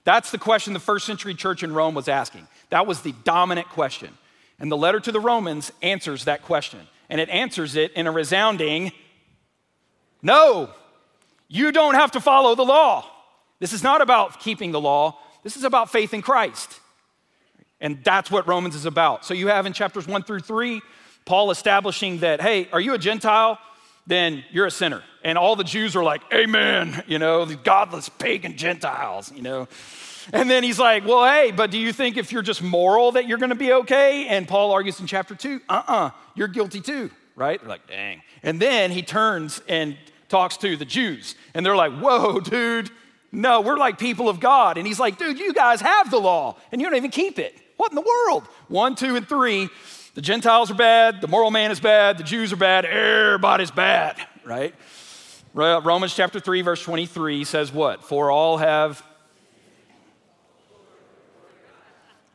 That's 0.03 0.31
the 0.31 0.38
question 0.38 0.73
the 0.73 0.79
first 0.79 1.05
century 1.05 1.35
church 1.35 1.63
in 1.63 1.73
Rome 1.73 1.93
was 1.93 2.07
asking. 2.07 2.47
That 2.69 2.88
was 2.88 3.01
the 3.01 3.13
dominant 3.23 3.69
question. 3.69 4.17
And 4.59 4.71
the 4.71 4.77
letter 4.77 4.99
to 4.99 5.11
the 5.11 5.19
Romans 5.19 5.71
answers 5.81 6.25
that 6.25 6.43
question. 6.43 6.79
And 7.09 7.21
it 7.21 7.29
answers 7.29 7.75
it 7.75 7.93
in 7.93 8.07
a 8.07 8.11
resounding 8.11 8.91
no. 10.21 10.69
You 11.47 11.71
don't 11.71 11.95
have 11.95 12.11
to 12.11 12.19
follow 12.19 12.55
the 12.55 12.65
law. 12.65 13.05
This 13.59 13.73
is 13.73 13.83
not 13.83 14.01
about 14.01 14.39
keeping 14.39 14.71
the 14.71 14.81
law, 14.81 15.17
this 15.43 15.55
is 15.55 15.63
about 15.63 15.89
faith 15.89 16.13
in 16.13 16.21
Christ. 16.21 16.79
And 17.81 18.03
that's 18.03 18.29
what 18.29 18.45
Romans 18.45 18.75
is 18.75 18.85
about. 18.85 19.23
So 19.23 19.33
you 19.33 19.47
have 19.47 19.65
in 19.65 19.71
chapters 19.71 20.05
one 20.05 20.23
through 20.23 20.41
three 20.41 20.81
Paul 21.25 21.51
establishing 21.51 22.19
that, 22.19 22.41
hey, 22.41 22.67
are 22.71 22.79
you 22.79 22.93
a 22.93 22.97
Gentile? 22.97 23.59
Then 24.07 24.43
you're 24.51 24.65
a 24.65 24.71
sinner. 24.71 25.03
And 25.23 25.38
all 25.38 25.55
the 25.55 25.63
Jews 25.63 25.95
are 25.95 26.03
like, 26.03 26.21
Amen, 26.33 27.03
you 27.07 27.19
know, 27.19 27.45
the 27.45 27.55
godless 27.55 28.09
pagan 28.09 28.57
Gentiles, 28.57 29.31
you 29.31 29.41
know. 29.41 29.67
And 30.31 30.49
then 30.49 30.63
he's 30.63 30.79
like, 30.79 31.05
Well, 31.05 31.25
hey, 31.25 31.51
but 31.51 31.71
do 31.71 31.77
you 31.77 31.93
think 31.93 32.17
if 32.17 32.31
you're 32.31 32.41
just 32.41 32.61
moral 32.61 33.11
that 33.13 33.27
you're 33.27 33.38
gonna 33.38 33.55
be 33.55 33.71
okay? 33.73 34.27
And 34.27 34.47
Paul 34.47 34.71
argues 34.71 34.99
in 34.99 35.07
chapter 35.07 35.35
two, 35.35 35.61
uh 35.69 35.83
uh-uh, 35.88 36.07
uh, 36.07 36.11
you 36.35 36.45
are 36.45 36.47
guilty 36.47 36.81
too, 36.81 37.11
right? 37.35 37.59
They're 37.59 37.69
like, 37.69 37.88
Dang. 37.88 38.21
And 38.41 38.59
then 38.59 38.91
he 38.91 39.01
turns 39.01 39.61
and 39.67 39.97
talks 40.29 40.57
to 40.57 40.77
the 40.77 40.85
Jews, 40.85 41.35
and 41.53 41.65
they're 41.65 41.75
like, 41.75 41.93
Whoa, 41.93 42.39
dude, 42.39 42.89
no, 43.31 43.61
we're 43.61 43.77
like 43.77 43.99
people 43.99 44.29
of 44.29 44.39
God. 44.39 44.77
And 44.77 44.88
he's 44.88 44.99
like, 44.99 45.17
Dude, 45.17 45.38
you 45.38 45.53
guys 45.53 45.81
have 45.81 46.09
the 46.09 46.19
law, 46.19 46.57
and 46.71 46.81
you 46.81 46.88
don't 46.88 46.97
even 46.97 47.11
keep 47.11 47.38
it. 47.38 47.55
What 47.77 47.91
in 47.91 47.95
the 47.95 48.01
world? 48.01 48.43
One, 48.67 48.95
two, 48.95 49.15
and 49.15 49.27
three. 49.27 49.69
The 50.15 50.21
Gentiles 50.21 50.71
are 50.71 50.75
bad, 50.75 51.21
the 51.21 51.27
moral 51.27 51.51
man 51.51 51.71
is 51.71 51.79
bad, 51.79 52.17
the 52.17 52.23
Jews 52.23 52.51
are 52.51 52.57
bad, 52.57 52.85
everybody's 52.85 53.71
bad, 53.71 54.17
right? 54.43 54.73
Romans 55.53 56.15
chapter 56.15 56.39
3, 56.39 56.61
verse 56.61 56.81
23 56.83 57.43
says 57.43 57.71
what? 57.71 58.03
For 58.03 58.31
all 58.31 58.57
have. 58.57 59.03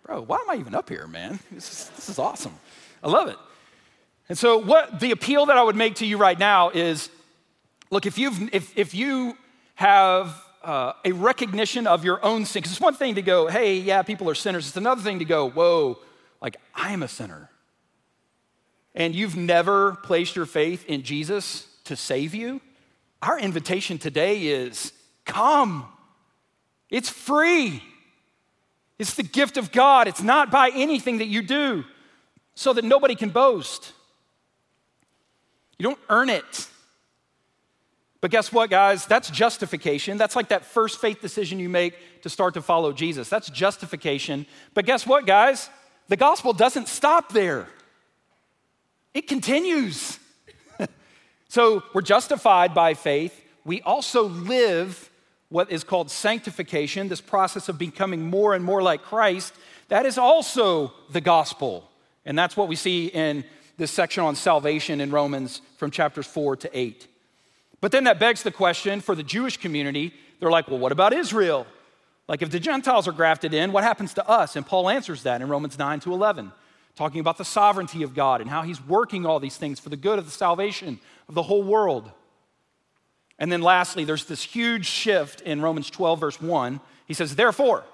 Bro, 0.05 0.23
why 0.23 0.39
am 0.39 0.51
I 0.51 0.57
even 0.57 0.75
up 0.75 0.89
here, 0.89 1.07
man? 1.07 1.41
This 1.51 1.71
is, 1.71 1.91
this 1.97 2.09
is 2.09 2.19
awesome. 2.19 2.55
I 3.03 3.09
love 3.09 3.29
it. 3.29 3.39
And 4.29 4.39
so, 4.39 4.59
what 4.59 5.01
the 5.01 5.11
appeal 5.11 5.47
that 5.47 5.57
I 5.57 5.63
would 5.63 5.77
make 5.77 5.97
to 5.97 6.07
you 6.07 6.17
right 6.17 6.39
now 6.39 6.71
is 6.71 7.11
look, 7.91 8.07
if, 8.07 8.19
you've, 8.19 8.55
if, 8.55 8.77
if 8.77 8.95
you 8.95 9.37
have 9.75 10.41
uh, 10.63 10.93
a 11.05 11.13
recognition 11.13 11.87
of 11.87 12.05
your 12.05 12.25
own 12.25 12.45
sin, 12.45 12.61
because 12.61 12.73
it's 12.73 12.81
one 12.81 12.95
thing 12.95 13.17
to 13.17 13.23
go, 13.23 13.49
hey, 13.49 13.77
yeah, 13.77 14.03
people 14.03 14.29
are 14.31 14.35
sinners. 14.35 14.67
It's 14.67 14.77
another 14.77 15.03
thing 15.03 15.19
to 15.19 15.25
go, 15.25 15.51
whoa, 15.51 15.99
like, 16.41 16.57
I 16.75 16.93
am 16.93 17.03
a 17.03 17.09
sinner. 17.09 17.51
And 18.95 19.15
you've 19.15 19.37
never 19.37 19.97
placed 19.97 20.37
your 20.37 20.47
faith 20.47 20.85
in 20.87 21.03
Jesus 21.03 21.67
to 21.85 21.97
save 21.97 22.35
you, 22.35 22.61
our 23.21 23.39
invitation 23.39 23.99
today 23.99 24.47
is 24.47 24.93
come. 25.25 25.87
It's 26.91 27.09
free. 27.09 27.83
It's 28.99 29.15
the 29.15 29.23
gift 29.23 29.57
of 29.57 29.73
God. 29.73 30.09
It's 30.09 30.23
not 30.23 30.51
by 30.51 30.71
anything 30.75 31.19
that 31.19 31.27
you 31.27 31.43
do 31.43 31.85
so 32.55 32.73
that 32.73 32.85
nobody 32.85 33.15
can 33.15 33.31
boast. 33.31 33.93
You 35.79 35.85
don't 35.85 35.99
earn 36.09 36.29
it. 36.29 36.69
But 38.21 38.31
guess 38.31 38.53
what, 38.53 38.71
guys? 38.71 39.05
That's 39.07 39.29
justification. 39.29 40.17
That's 40.17 40.37
like 40.37 40.49
that 40.49 40.65
first 40.65 41.01
faith 41.01 41.21
decision 41.21 41.59
you 41.59 41.69
make 41.69 41.95
to 42.23 42.31
start 42.31 42.55
to 42.55 42.63
follow 42.63 42.93
Jesus. 42.93 43.29
That's 43.29 43.51
justification. 43.51 44.47
But 44.73 44.87
guess 44.87 45.07
what, 45.07 45.27
guys? 45.27 45.69
The 46.09 46.17
gospel 46.17 46.53
doesn't 46.53 46.89
stop 46.89 47.33
there, 47.33 47.69
it 49.15 49.27
continues. 49.27 50.19
So 51.47 51.85
we're 51.93 52.03
justified 52.03 52.75
by 52.75 52.95
faith. 52.95 53.41
We 53.65 53.81
also 53.83 54.25
live 54.25 55.09
what 55.51 55.71
is 55.71 55.85
called 55.85 56.11
sanctification, 56.11 57.07
this 57.07 57.21
process 57.21 57.69
of 57.69 57.79
becoming 57.79 58.29
more 58.29 58.55
and 58.55 58.65
more 58.65 58.83
like 58.83 59.03
Christ. 59.03 59.55
That 59.87 60.05
is 60.05 60.19
also 60.19 60.93
the 61.13 61.21
gospel. 61.21 61.89
And 62.25 62.37
that's 62.37 62.57
what 62.57 62.67
we 62.67 62.75
see 62.75 63.07
in 63.07 63.45
this 63.77 63.93
section 63.93 64.25
on 64.25 64.35
salvation 64.35 65.01
in 65.01 65.13
Romans 65.13 65.61
from 65.77 65.93
chapters 65.93 66.27
4 66.27 66.57
to 66.57 66.77
8. 66.77 67.07
But 67.81 67.93
then 67.93 68.03
that 68.05 68.19
begs 68.19 68.43
the 68.43 68.51
question 68.51 69.01
for 69.01 69.15
the 69.15 69.23
Jewish 69.23 69.57
community 69.57 70.13
they're 70.41 70.51
like, 70.51 70.69
well, 70.69 70.79
what 70.79 70.93
about 70.93 71.13
Israel? 71.13 71.67
Like, 72.29 72.43
if 72.43 72.51
the 72.51 72.61
Gentiles 72.61 73.09
are 73.09 73.13
grafted 73.13 73.55
in, 73.55 73.73
what 73.73 73.85
happens 73.85 74.15
to 74.15 74.29
us? 74.29 74.57
And 74.57 74.67
Paul 74.67 74.91
answers 74.91 75.23
that 75.23 75.41
in 75.41 75.49
Romans 75.49 75.79
9 75.79 76.01
to 76.01 76.13
11, 76.13 76.53
talking 76.97 77.21
about 77.21 77.39
the 77.39 77.45
sovereignty 77.45 78.03
of 78.03 78.15
God 78.15 78.41
and 78.41 78.49
how 78.49 78.63
he's 78.63 78.85
working 78.85 79.27
all 79.27 79.41
these 79.41 79.57
things 79.57 79.81
for 79.81 79.89
the 79.89 79.97
good 79.97 80.19
of 80.19 80.25
the 80.25 80.31
salvation 80.31 81.01
of 81.29 81.35
the 81.35 81.43
whole 81.43 81.63
world. 81.63 82.11
And 83.39 83.51
then 83.51 83.63
lastly, 83.63 84.05
there's 84.05 84.27
this 84.27 84.43
huge 84.45 84.87
shift 84.87 85.41
in 85.41 85.61
Romans 85.61 85.91
12, 85.91 86.21
verse 86.21 86.41
1. 86.41 86.81
He 87.07 87.15
says, 87.15 87.35
Therefore, 87.35 87.85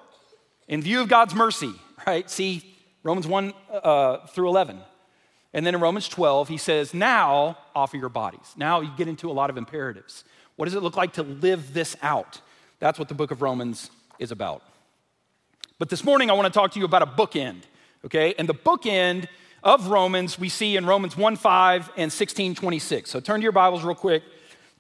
in 0.69 0.83
view 0.83 1.01
of 1.01 1.09
God's 1.09 1.35
mercy, 1.35 1.73
right? 2.07 2.29
See 2.29 2.77
Romans 3.03 3.27
1 3.27 3.53
uh, 3.73 4.27
through 4.27 4.49
11. 4.49 4.81
And 5.53 5.67
then 5.67 5.75
in 5.75 5.81
Romans 5.81 6.09
12, 6.09 6.49
he 6.49 6.59
says, 6.59 6.95
Now 6.95 7.59
offer 7.75 7.97
your 7.97 8.09
bodies. 8.09 8.55
Now 8.57 8.81
you 8.81 8.91
get 8.97 9.09
into 9.09 9.31
a 9.31 9.33
lot 9.33 9.51
of 9.51 9.57
imperatives. 9.57 10.25
What 10.57 10.67
does 10.67 10.75
it 10.75 10.83
look 10.83 10.97
like 10.97 11.15
to 11.15 11.23
live 11.23 11.73
this 11.73 11.97
out? 12.03 12.41
That's 12.79 12.99
what 12.99 13.09
the 13.09 13.15
book 13.15 13.31
of 13.31 13.43
Romans 13.43 13.91
is 14.19 14.31
about. 14.31 14.63
But 15.79 15.89
this 15.89 16.05
morning, 16.05 16.31
I 16.31 16.35
want 16.35 16.53
to 16.53 16.57
talk 16.57 16.73
to 16.73 16.79
you 16.79 16.85
about 16.85 17.03
a 17.03 17.07
bookend, 17.07 17.63
okay? 18.05 18.35
And 18.39 18.49
the 18.49 18.55
bookend 18.55 19.27
of 19.63 19.89
Romans 19.89 20.39
we 20.39 20.49
see 20.49 20.77
in 20.77 20.87
Romans 20.87 21.17
1 21.17 21.37
5 21.37 21.91
and 21.97 22.13
16 22.13 22.55
26. 22.55 23.11
So 23.11 23.21
turn 23.21 23.41
to 23.41 23.43
your 23.43 23.53
Bibles 23.53 23.83
real 23.83 23.95
quick 23.95 24.23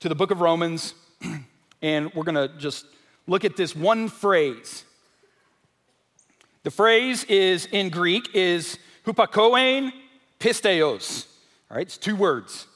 to 0.00 0.09
the 0.09 0.15
book 0.15 0.31
of 0.31 0.41
Romans, 0.41 0.95
and 1.83 2.12
we're 2.15 2.25
to 2.25 2.49
just 2.59 2.87
look 3.27 3.45
at 3.45 3.57
this 3.57 3.77
one 3.77 4.09
phrase. 4.09 4.85
The 6.62 6.71
phrase 6.71 7.25
is 7.25 7.67
in 7.67 7.91
Greek 7.91 8.35
is 8.35 8.79
hupakoen 9.07 9.93
pisteos. 10.39 11.27
All 11.71 11.77
right, 11.77 11.87
it's 11.87 11.99
two 11.99 12.17
words. 12.17 12.67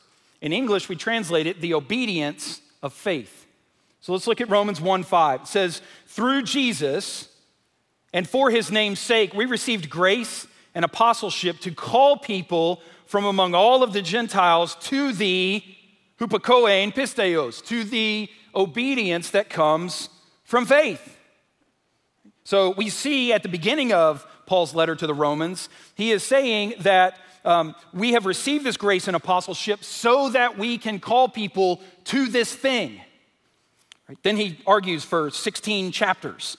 In 0.40 0.52
English, 0.52 0.88
we 0.88 0.96
translate 0.96 1.46
it 1.46 1.60
the 1.60 1.74
obedience 1.74 2.60
of 2.82 2.92
faith. 2.92 3.46
So 4.00 4.12
let's 4.12 4.26
look 4.26 4.42
at 4.42 4.50
Romans 4.50 4.80
1 4.80 5.02
5. 5.02 5.40
It 5.40 5.46
says, 5.46 5.80
Through 6.06 6.42
Jesus 6.42 7.28
and 8.14 8.28
for 8.28 8.48
his 8.48 8.70
name's 8.70 9.00
sake, 9.00 9.34
we 9.34 9.44
received 9.44 9.90
grace 9.90 10.46
and 10.72 10.84
apostleship 10.84 11.58
to 11.58 11.72
call 11.72 12.16
people 12.16 12.80
from 13.06 13.24
among 13.24 13.54
all 13.56 13.82
of 13.82 13.92
the 13.92 14.02
Gentiles 14.02 14.76
to 14.82 15.12
the 15.12 15.62
hupakoen 16.20 16.94
pisteos, 16.94 17.62
to 17.66 17.82
the 17.82 18.30
obedience 18.54 19.30
that 19.30 19.50
comes 19.50 20.10
from 20.44 20.64
faith. 20.64 21.18
So 22.44 22.70
we 22.70 22.88
see 22.88 23.32
at 23.32 23.42
the 23.42 23.48
beginning 23.48 23.92
of 23.92 24.24
Paul's 24.46 24.76
letter 24.76 24.94
to 24.94 25.08
the 25.08 25.14
Romans, 25.14 25.68
he 25.96 26.12
is 26.12 26.22
saying 26.22 26.74
that 26.80 27.18
um, 27.44 27.74
we 27.92 28.12
have 28.12 28.26
received 28.26 28.64
this 28.64 28.76
grace 28.76 29.08
and 29.08 29.16
apostleship 29.16 29.82
so 29.82 30.28
that 30.28 30.56
we 30.56 30.78
can 30.78 31.00
call 31.00 31.28
people 31.28 31.82
to 32.04 32.26
this 32.26 32.54
thing. 32.54 33.00
Right? 34.08 34.18
Then 34.22 34.36
he 34.36 34.60
argues 34.68 35.02
for 35.02 35.30
16 35.30 35.90
chapters. 35.90 36.56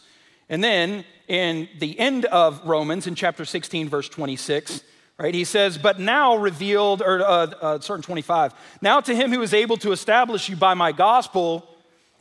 And 0.49 0.61
then 0.61 1.05
in 1.27 1.67
the 1.79 1.97
end 1.99 2.25
of 2.25 2.65
Romans, 2.65 3.07
in 3.07 3.15
chapter 3.15 3.45
16, 3.45 3.89
verse 3.89 4.09
26, 4.09 4.83
right, 5.17 5.33
he 5.33 5.43
says, 5.43 5.77
But 5.77 5.99
now 5.99 6.35
revealed, 6.35 7.01
or 7.01 7.21
uh, 7.21 7.27
uh, 7.27 7.79
certain 7.79 8.03
25, 8.03 8.53
now 8.81 8.99
to 9.01 9.15
him 9.15 9.31
who 9.31 9.41
is 9.41 9.53
able 9.53 9.77
to 9.77 9.91
establish 9.91 10.49
you 10.49 10.55
by 10.55 10.73
my 10.73 10.91
gospel 10.91 11.67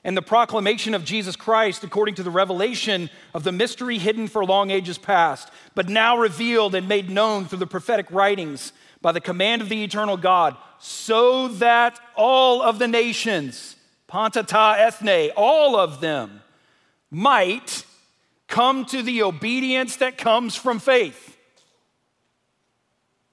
and 0.04 0.16
the 0.16 0.22
proclamation 0.22 0.94
of 0.94 1.04
Jesus 1.04 1.34
Christ 1.34 1.82
according 1.82 2.14
to 2.16 2.22
the 2.22 2.30
revelation 2.30 3.08
of 3.32 3.42
the 3.42 3.52
mystery 3.52 3.98
hidden 3.98 4.28
for 4.28 4.44
long 4.44 4.70
ages 4.70 4.98
past, 4.98 5.50
but 5.74 5.88
now 5.88 6.18
revealed 6.18 6.74
and 6.74 6.86
made 6.86 7.10
known 7.10 7.46
through 7.46 7.58
the 7.58 7.66
prophetic 7.66 8.06
writings 8.10 8.72
by 9.00 9.12
the 9.12 9.20
command 9.20 9.60
of 9.62 9.68
the 9.68 9.82
eternal 9.82 10.16
God, 10.16 10.56
so 10.78 11.48
that 11.48 11.98
all 12.16 12.62
of 12.62 12.78
the 12.78 12.88
nations, 12.88 13.76
panta 14.06 14.42
ta 14.42 14.74
ethne, 14.74 15.30
all 15.36 15.76
of 15.76 16.00
them, 16.00 16.40
might 17.10 17.84
come 18.54 18.84
to 18.84 19.02
the 19.02 19.20
obedience 19.24 19.96
that 19.96 20.16
comes 20.16 20.54
from 20.54 20.78
faith. 20.78 21.36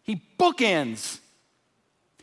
He 0.01 0.19
bookends 0.39 1.19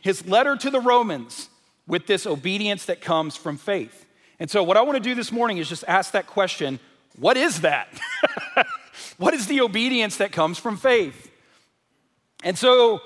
his 0.01 0.27
letter 0.27 0.57
to 0.57 0.69
the 0.69 0.81
Romans 0.81 1.47
with 1.87 2.07
this 2.07 2.27
obedience 2.27 2.87
that 2.87 2.99
comes 2.99 3.37
from 3.37 3.55
faith. 3.55 4.05
And 4.37 4.51
so, 4.51 4.63
what 4.63 4.75
I 4.75 4.81
want 4.81 4.97
to 4.97 4.99
do 5.01 5.15
this 5.15 5.31
morning 5.31 5.59
is 5.59 5.69
just 5.69 5.85
ask 5.87 6.11
that 6.11 6.27
question 6.27 6.77
what 7.17 7.37
is 7.37 7.61
that? 7.61 7.87
what 9.17 9.33
is 9.33 9.47
the 9.47 9.61
obedience 9.61 10.17
that 10.17 10.33
comes 10.33 10.59
from 10.59 10.75
faith? 10.75 11.31
And 12.43 12.57
so, 12.57 12.99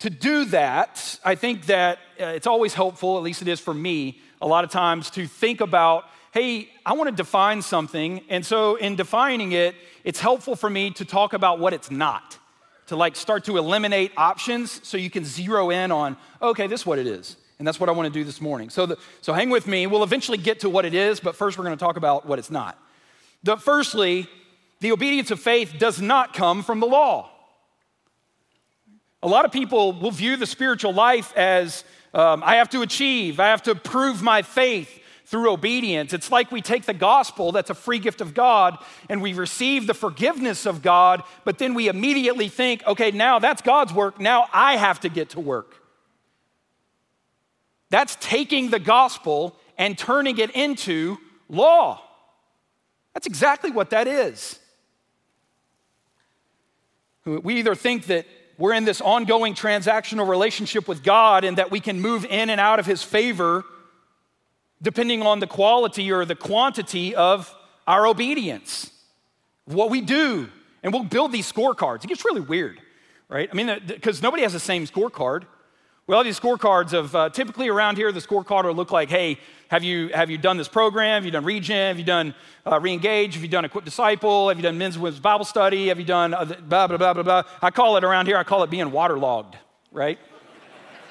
to 0.00 0.10
do 0.10 0.44
that, 0.46 1.18
I 1.24 1.34
think 1.34 1.64
that 1.66 1.98
uh, 2.20 2.26
it's 2.26 2.46
always 2.46 2.74
helpful, 2.74 3.16
at 3.16 3.22
least 3.22 3.40
it 3.40 3.48
is 3.48 3.58
for 3.58 3.72
me, 3.72 4.20
a 4.42 4.46
lot 4.46 4.64
of 4.64 4.70
times 4.70 5.08
to 5.12 5.26
think 5.26 5.62
about 5.62 6.04
hey, 6.32 6.68
I 6.86 6.92
want 6.92 7.10
to 7.10 7.14
define 7.14 7.62
something. 7.62 8.22
And 8.28 8.44
so, 8.44 8.76
in 8.76 8.96
defining 8.96 9.52
it, 9.52 9.74
it's 10.04 10.20
helpful 10.20 10.56
for 10.56 10.70
me 10.70 10.90
to 10.92 11.04
talk 11.04 11.32
about 11.32 11.58
what 11.58 11.72
it's 11.72 11.90
not, 11.90 12.38
to 12.86 12.96
like 12.96 13.16
start 13.16 13.44
to 13.44 13.58
eliminate 13.58 14.12
options 14.16 14.80
so 14.86 14.96
you 14.96 15.10
can 15.10 15.24
zero 15.24 15.70
in 15.70 15.90
on, 15.92 16.16
okay, 16.40 16.66
this 16.66 16.80
is 16.80 16.86
what 16.86 16.98
it 16.98 17.06
is. 17.06 17.36
And 17.58 17.66
that's 17.66 17.78
what 17.78 17.90
I 17.90 17.92
want 17.92 18.06
to 18.06 18.18
do 18.18 18.24
this 18.24 18.40
morning. 18.40 18.70
So, 18.70 18.86
the, 18.86 18.98
so 19.20 19.32
hang 19.32 19.50
with 19.50 19.66
me. 19.66 19.86
We'll 19.86 20.04
eventually 20.04 20.38
get 20.38 20.60
to 20.60 20.70
what 20.70 20.86
it 20.86 20.94
is, 20.94 21.20
but 21.20 21.36
first 21.36 21.58
we're 21.58 21.64
going 21.64 21.76
to 21.76 21.84
talk 21.84 21.96
about 21.96 22.26
what 22.26 22.38
it's 22.38 22.50
not. 22.50 22.78
The, 23.42 23.56
firstly, 23.56 24.28
the 24.80 24.92
obedience 24.92 25.30
of 25.30 25.40
faith 25.40 25.74
does 25.78 26.00
not 26.00 26.32
come 26.32 26.62
from 26.62 26.80
the 26.80 26.86
law. 26.86 27.30
A 29.22 29.28
lot 29.28 29.44
of 29.44 29.52
people 29.52 29.92
will 29.92 30.10
view 30.10 30.36
the 30.36 30.46
spiritual 30.46 30.94
life 30.94 31.36
as 31.36 31.84
um, 32.14 32.42
I 32.44 32.56
have 32.56 32.70
to 32.70 32.80
achieve, 32.80 33.38
I 33.38 33.48
have 33.48 33.62
to 33.64 33.74
prove 33.74 34.22
my 34.22 34.42
faith 34.42 34.99
through 35.30 35.52
obedience. 35.52 36.12
It's 36.12 36.32
like 36.32 36.50
we 36.50 36.60
take 36.60 36.86
the 36.86 36.92
gospel, 36.92 37.52
that's 37.52 37.70
a 37.70 37.74
free 37.74 38.00
gift 38.00 38.20
of 38.20 38.34
God, 38.34 38.76
and 39.08 39.22
we 39.22 39.32
receive 39.32 39.86
the 39.86 39.94
forgiveness 39.94 40.66
of 40.66 40.82
God, 40.82 41.22
but 41.44 41.58
then 41.58 41.74
we 41.74 41.86
immediately 41.86 42.48
think, 42.48 42.84
okay, 42.84 43.12
now 43.12 43.38
that's 43.38 43.62
God's 43.62 43.94
work, 43.94 44.18
now 44.18 44.48
I 44.52 44.76
have 44.76 44.98
to 45.00 45.08
get 45.08 45.30
to 45.30 45.40
work. 45.40 45.76
That's 47.90 48.16
taking 48.20 48.70
the 48.70 48.80
gospel 48.80 49.56
and 49.78 49.96
turning 49.96 50.38
it 50.38 50.50
into 50.50 51.16
law. 51.48 52.02
That's 53.14 53.28
exactly 53.28 53.70
what 53.70 53.90
that 53.90 54.08
is. 54.08 54.58
We 57.24 57.54
either 57.60 57.76
think 57.76 58.06
that 58.06 58.26
we're 58.58 58.74
in 58.74 58.84
this 58.84 59.00
ongoing 59.00 59.54
transactional 59.54 60.28
relationship 60.28 60.88
with 60.88 61.04
God 61.04 61.44
and 61.44 61.56
that 61.58 61.70
we 61.70 61.78
can 61.78 62.00
move 62.00 62.24
in 62.24 62.50
and 62.50 62.60
out 62.60 62.80
of 62.80 62.86
His 62.86 63.04
favor 63.04 63.64
depending 64.82 65.22
on 65.22 65.40
the 65.40 65.46
quality 65.46 66.10
or 66.10 66.24
the 66.24 66.34
quantity 66.34 67.14
of 67.14 67.54
our 67.86 68.06
obedience, 68.06 68.90
what 69.66 69.90
we 69.90 70.00
do. 70.00 70.48
And 70.82 70.92
we'll 70.92 71.04
build 71.04 71.32
these 71.32 71.50
scorecards. 71.50 72.04
It 72.04 72.08
gets 72.08 72.24
really 72.24 72.40
weird, 72.40 72.80
right? 73.28 73.48
I 73.50 73.54
mean, 73.54 73.80
because 73.86 74.22
nobody 74.22 74.42
has 74.42 74.52
the 74.52 74.60
same 74.60 74.86
scorecard. 74.86 75.44
We 76.06 76.14
all 76.14 76.24
have 76.24 76.26
these 76.26 76.40
scorecards 76.40 76.92
of 76.92 77.14
uh, 77.14 77.28
typically 77.30 77.68
around 77.68 77.96
here, 77.96 78.10
the 78.10 78.20
scorecard 78.20 78.64
will 78.64 78.74
look 78.74 78.90
like, 78.90 79.10
hey, 79.10 79.38
have 79.68 79.84
you, 79.84 80.08
have 80.08 80.28
you 80.28 80.38
done 80.38 80.56
this 80.56 80.66
program? 80.66 81.14
Have 81.14 81.24
you 81.24 81.30
done 81.30 81.44
regen? 81.44 81.76
Have 81.76 81.98
you 81.98 82.04
done 82.04 82.34
uh, 82.66 82.80
reengage? 82.80 83.34
Have 83.34 83.42
you 83.42 83.48
done 83.48 83.64
equip 83.64 83.84
disciple? 83.84 84.48
Have 84.48 84.58
you 84.58 84.62
done 84.64 84.76
men's 84.76 84.98
women's 84.98 85.20
Bible 85.20 85.44
study? 85.44 85.88
Have 85.88 86.00
you 86.00 86.04
done 86.04 86.34
uh, 86.34 86.44
blah, 86.44 86.88
blah, 86.88 86.96
blah, 86.96 87.14
blah, 87.14 87.22
blah? 87.22 87.42
I 87.62 87.70
call 87.70 87.96
it 87.96 88.02
around 88.02 88.26
here, 88.26 88.36
I 88.36 88.42
call 88.42 88.64
it 88.64 88.70
being 88.70 88.90
waterlogged, 88.90 89.56
right? 89.92 90.18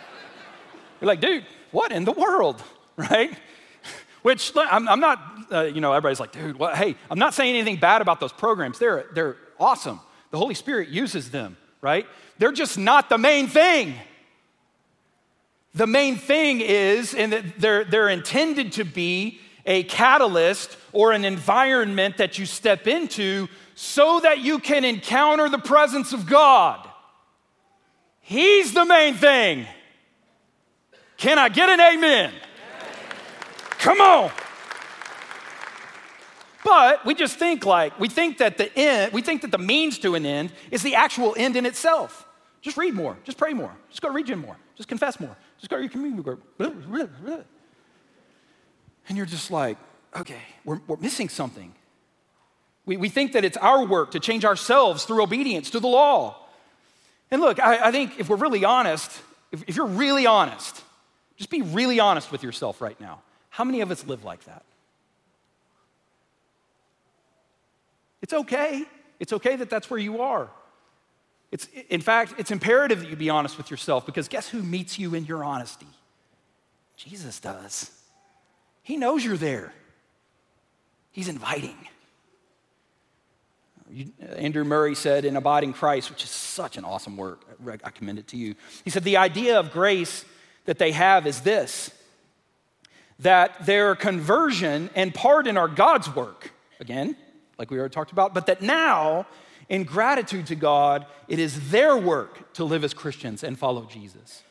You're 1.00 1.08
like, 1.08 1.22
dude, 1.22 1.46
what 1.72 1.94
in 1.94 2.04
the 2.04 2.12
world, 2.12 2.62
right? 2.98 3.32
Which 4.22 4.52
I'm, 4.56 4.88
I'm 4.88 5.00
not, 5.00 5.22
uh, 5.52 5.62
you 5.64 5.82
know, 5.82 5.94
everybody's 5.94 6.20
like, 6.20 6.32
dude, 6.32 6.58
what? 6.58 6.76
hey, 6.76 6.96
I'm 7.10 7.20
not 7.20 7.34
saying 7.34 7.56
anything 7.56 7.78
bad 7.78 8.02
about 8.02 8.20
those 8.20 8.34
programs. 8.34 8.80
They're, 8.80 9.06
they're 9.14 9.38
awesome. 9.60 10.00
The 10.32 10.38
Holy 10.38 10.56
Spirit 10.56 10.90
uses 10.90 11.32
them, 11.32 11.58
right? 11.82 12.06
They're 12.38 12.52
just 12.52 12.78
not 12.78 13.10
the 13.10 13.18
main 13.18 13.48
thing. 13.48 13.96
The 15.74 15.88
main 15.88 16.16
thing 16.18 16.62
is, 16.62 17.14
and 17.14 17.32
they're, 17.58 17.84
they're 17.84 18.10
intended 18.10 18.74
to 18.74 18.84
be 18.84 19.40
a 19.66 19.84
catalyst 19.84 20.76
or 20.92 21.12
an 21.12 21.26
environment 21.26 22.18
that 22.18 22.40
you 22.40 22.46
step 22.46 22.88
into 22.88 23.48
so 23.76 24.20
that 24.20 24.40
you 24.40 24.60
can 24.60 24.84
encounter 24.84 25.48
the 25.48 25.60
presence 25.60 26.12
of 26.12 26.26
God. 26.26 26.88
He's 28.22 28.74
the 28.74 28.86
main 28.86 29.14
thing. 29.16 29.66
Can 31.18 31.38
I 31.38 31.50
get 31.50 31.70
an 31.70 31.80
amen? 31.80 32.34
Come 33.80 34.02
on. 34.02 34.32
But 36.64 37.06
we 37.06 37.16
just 37.16 37.38
think 37.38 37.66
like, 37.66 38.00
we 38.00 38.10
think 38.10 38.38
that 38.40 38.58
the 38.58 38.78
end, 38.78 39.14
we 39.14 39.22
think 39.22 39.42
that 39.42 39.52
the 39.52 39.58
means 39.58 39.98
to 40.00 40.16
an 40.16 40.26
end 40.26 40.52
is 40.70 40.84
the 40.84 40.96
actual 40.96 41.34
end 41.38 41.56
in 41.56 41.66
itself. 41.66 42.28
Just 42.62 42.78
read 42.78 42.94
more, 42.94 43.18
just 43.24 43.38
pray 43.38 43.54
more, 43.54 43.72
just 43.90 44.02
go 44.02 44.10
to 44.10 44.14
regen 44.14 44.40
more, 44.40 44.58
just 44.76 44.90
confess 44.90 45.20
more, 45.20 45.36
just 45.58 45.70
go 45.70 45.78
to 45.78 45.82
your 45.82 45.90
community 45.90 46.22
group. 46.22 46.44
And 49.08 49.18
you're 49.18 49.26
just 49.26 49.50
like, 49.50 49.78
okay, 50.16 50.42
we're, 50.66 50.82
we're 50.86 50.98
missing 50.98 51.30
something. 51.30 51.74
We, 52.86 52.98
we 52.98 53.08
think 53.08 53.32
that 53.32 53.46
it's 53.46 53.58
our 53.58 53.86
work 53.86 54.12
to 54.12 54.20
change 54.20 54.44
ourselves 54.44 55.06
through 55.06 55.24
obedience 55.24 55.70
to 55.70 55.80
the 55.80 55.88
law. 55.88 56.36
And 57.32 57.40
look, 57.40 57.60
I, 57.60 57.88
I 57.88 57.92
think 57.92 58.20
if 58.20 58.28
we're 58.28 58.36
really 58.36 58.66
honest, 58.66 59.10
if, 59.54 59.64
if 59.68 59.76
you're 59.78 59.86
really 59.86 60.26
honest, 60.26 60.84
just 61.38 61.50
be 61.50 61.62
really 61.62 62.02
honest 62.02 62.32
with 62.32 62.44
yourself 62.44 62.82
right 62.82 63.00
now. 63.00 63.22
How 63.60 63.66
many 63.66 63.82
of 63.82 63.92
us 63.92 64.08
live 64.08 64.24
like 64.24 64.42
that? 64.46 64.64
It's 68.22 68.32
okay. 68.32 68.86
It's 69.20 69.34
okay 69.34 69.58
that 69.58 69.70
that's 69.70 69.90
where 69.90 70.00
you 70.00 70.22
are. 70.22 70.50
It's, 71.52 71.68
in 71.90 72.00
fact, 72.00 72.36
it's 72.38 72.52
imperative 72.52 73.02
that 73.02 73.10
you 73.10 73.18
be 73.18 73.30
honest 73.30 73.58
with 73.58 73.70
yourself 73.70 74.06
because 74.06 74.30
guess 74.30 74.48
who 74.48 74.64
meets 74.64 74.98
you 74.98 75.14
in 75.14 75.26
your 75.26 75.44
honesty? 75.44 75.90
Jesus 76.96 77.42
does. 77.42 77.92
He 78.82 78.96
knows 78.96 79.26
you're 79.26 79.36
there, 79.36 79.74
He's 81.12 81.28
inviting. 81.28 81.76
Andrew 84.38 84.64
Murray 84.64 84.96
said 84.96 85.26
in 85.26 85.36
Abide 85.36 85.66
in 85.66 85.74
Christ, 85.74 86.10
which 86.10 86.24
is 86.24 86.30
such 86.30 86.78
an 86.78 86.86
awesome 86.86 87.18
work, 87.18 87.42
I 87.84 87.90
commend 87.90 88.20
it 88.20 88.28
to 88.28 88.38
you. 88.38 88.56
He 88.86 88.90
said, 88.90 89.04
The 89.04 89.18
idea 89.18 89.60
of 89.60 89.72
grace 89.72 90.24
that 90.64 90.78
they 90.78 90.94
have 90.94 91.28
is 91.28 91.42
this 91.42 91.92
that 93.20 93.66
their 93.66 93.96
conversion 93.96 94.90
and 94.96 95.14
pardon 95.14 95.58
are 95.58 95.68
God's 95.68 96.14
work, 96.14 96.52
again, 96.80 97.16
like 97.58 97.70
we 97.70 97.78
already 97.78 97.94
talked 97.94 98.12
about, 98.12 98.34
but 98.34 98.46
that 98.46 98.62
now 98.62 99.28
in 99.68 99.84
gratitude 99.84 100.48
to 100.48 100.56
God, 100.56 101.06
it 101.28 101.38
is 101.38 101.70
their 101.70 101.96
work 101.96 102.54
to 102.54 102.64
live 102.64 102.84
as 102.84 102.94
Christians 102.94 103.44
and 103.44 103.58
follow 103.58 103.86
Jesus. 103.86 104.44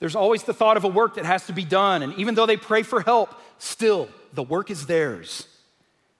There's 0.00 0.16
always 0.16 0.42
the 0.42 0.52
thought 0.52 0.76
of 0.76 0.84
a 0.84 0.88
work 0.88 1.14
that 1.14 1.24
has 1.24 1.46
to 1.46 1.52
be 1.52 1.64
done, 1.64 2.02
and 2.02 2.12
even 2.14 2.34
though 2.34 2.46
they 2.46 2.58
pray 2.58 2.82
for 2.82 3.00
help, 3.00 3.34
still 3.58 4.08
the 4.34 4.42
work 4.42 4.70
is 4.70 4.86
theirs. 4.86 5.46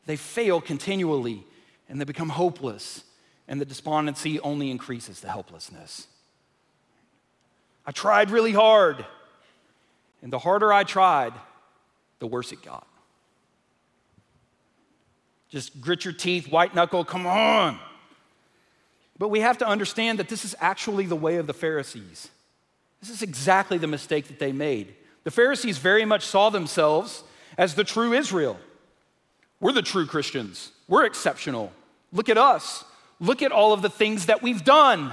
They 0.06 0.16
fail 0.16 0.60
continually 0.60 1.44
and 1.88 2.00
they 2.00 2.04
become 2.04 2.30
hopeless, 2.30 3.04
and 3.46 3.60
the 3.60 3.66
despondency 3.66 4.40
only 4.40 4.70
increases 4.70 5.20
the 5.20 5.28
helplessness. 5.28 6.06
I 7.84 7.92
tried 7.92 8.30
really 8.30 8.52
hard, 8.52 9.04
and 10.22 10.32
the 10.32 10.38
harder 10.38 10.72
I 10.72 10.84
tried, 10.84 11.34
the 12.24 12.28
worse 12.28 12.52
it 12.52 12.62
got. 12.62 12.86
Just 15.50 15.78
grit 15.78 16.06
your 16.06 16.14
teeth, 16.14 16.50
white 16.50 16.74
knuckle, 16.74 17.04
come 17.04 17.26
on. 17.26 17.78
But 19.18 19.28
we 19.28 19.40
have 19.40 19.58
to 19.58 19.68
understand 19.68 20.18
that 20.20 20.30
this 20.30 20.42
is 20.42 20.56
actually 20.58 21.04
the 21.04 21.16
way 21.16 21.36
of 21.36 21.46
the 21.46 21.52
Pharisees. 21.52 22.30
This 23.02 23.10
is 23.10 23.20
exactly 23.20 23.76
the 23.76 23.86
mistake 23.86 24.28
that 24.28 24.38
they 24.38 24.52
made. 24.52 24.94
The 25.24 25.30
Pharisees 25.30 25.76
very 25.76 26.06
much 26.06 26.24
saw 26.24 26.48
themselves 26.48 27.24
as 27.58 27.74
the 27.74 27.84
true 27.84 28.14
Israel. 28.14 28.56
We're 29.60 29.72
the 29.72 29.82
true 29.82 30.06
Christians, 30.06 30.72
we're 30.88 31.04
exceptional. 31.04 31.72
Look 32.10 32.30
at 32.30 32.38
us. 32.38 32.84
Look 33.20 33.42
at 33.42 33.52
all 33.52 33.74
of 33.74 33.82
the 33.82 33.90
things 33.90 34.26
that 34.26 34.40
we've 34.40 34.64
done. 34.64 35.12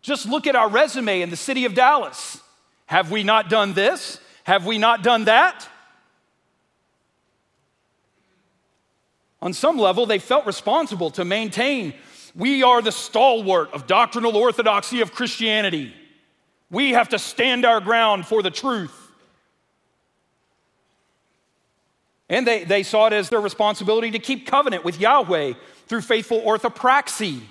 Just 0.00 0.26
look 0.26 0.46
at 0.46 0.54
our 0.54 0.68
resume 0.68 1.22
in 1.22 1.30
the 1.30 1.36
city 1.36 1.64
of 1.64 1.74
Dallas. 1.74 2.40
Have 2.86 3.10
we 3.10 3.24
not 3.24 3.50
done 3.50 3.72
this? 3.72 4.20
Have 4.44 4.66
we 4.66 4.78
not 4.78 5.02
done 5.02 5.24
that? 5.24 5.68
On 9.42 9.52
some 9.52 9.76
level, 9.76 10.06
they 10.06 10.20
felt 10.20 10.46
responsible 10.46 11.10
to 11.10 11.24
maintain 11.24 11.94
we 12.34 12.62
are 12.62 12.80
the 12.80 12.92
stalwart 12.92 13.72
of 13.72 13.86
doctrinal 13.86 14.36
orthodoxy 14.36 15.00
of 15.00 15.12
Christianity. 15.12 15.92
We 16.70 16.92
have 16.92 17.10
to 17.10 17.18
stand 17.18 17.66
our 17.66 17.80
ground 17.80 18.26
for 18.26 18.42
the 18.42 18.50
truth. 18.50 18.96
And 22.30 22.46
they, 22.46 22.64
they 22.64 22.84
saw 22.84 23.08
it 23.08 23.12
as 23.12 23.28
their 23.28 23.40
responsibility 23.40 24.12
to 24.12 24.18
keep 24.18 24.46
covenant 24.46 24.84
with 24.84 24.98
Yahweh 24.98 25.52
through 25.86 26.00
faithful 26.00 26.40
orthopraxy, 26.40 27.42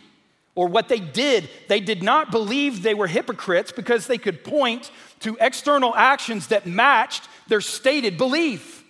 or 0.56 0.68
what 0.68 0.90
they 0.90 1.00
did. 1.00 1.50
They 1.68 1.80
did 1.80 2.02
not 2.02 2.32
believe 2.32 2.82
they 2.82 2.96
were 2.96 3.08
hypocrites 3.08 3.72
because 3.72 4.08
they 4.08 4.18
could 4.18 4.44
point 4.44 4.90
to 5.20 5.38
external 5.40 5.96
actions 5.96 6.48
that 6.48 6.66
matched 6.66 7.28
their 7.48 7.62
stated 7.62 8.18
belief. 8.18 8.81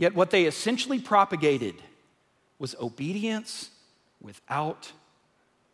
Yet 0.00 0.14
what 0.14 0.30
they 0.30 0.46
essentially 0.46 0.98
propagated 0.98 1.74
was 2.58 2.74
obedience 2.80 3.68
without 4.18 4.90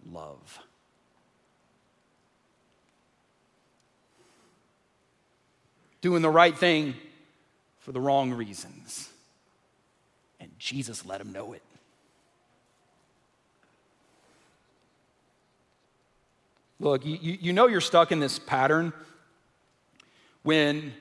love. 0.05 0.59
Doing 6.01 6.23
the 6.23 6.29
right 6.29 6.59
thing 6.59 6.95
for 7.79 7.93
the 7.93 8.01
wrong 8.01 8.33
reasons. 8.33 9.11
And 10.41 10.51
Jesus 10.59 11.07
let 11.07 11.21
him 11.21 11.31
know 11.31 11.53
it. 11.53 11.63
Look, 16.81 17.07
you, 17.07 17.17
you 17.41 17.53
know 17.53 17.69
you're 17.69 17.81
stuck 17.81 18.11
in 18.11 18.19
this 18.19 18.41
pattern 18.41 18.93
when 20.43 20.95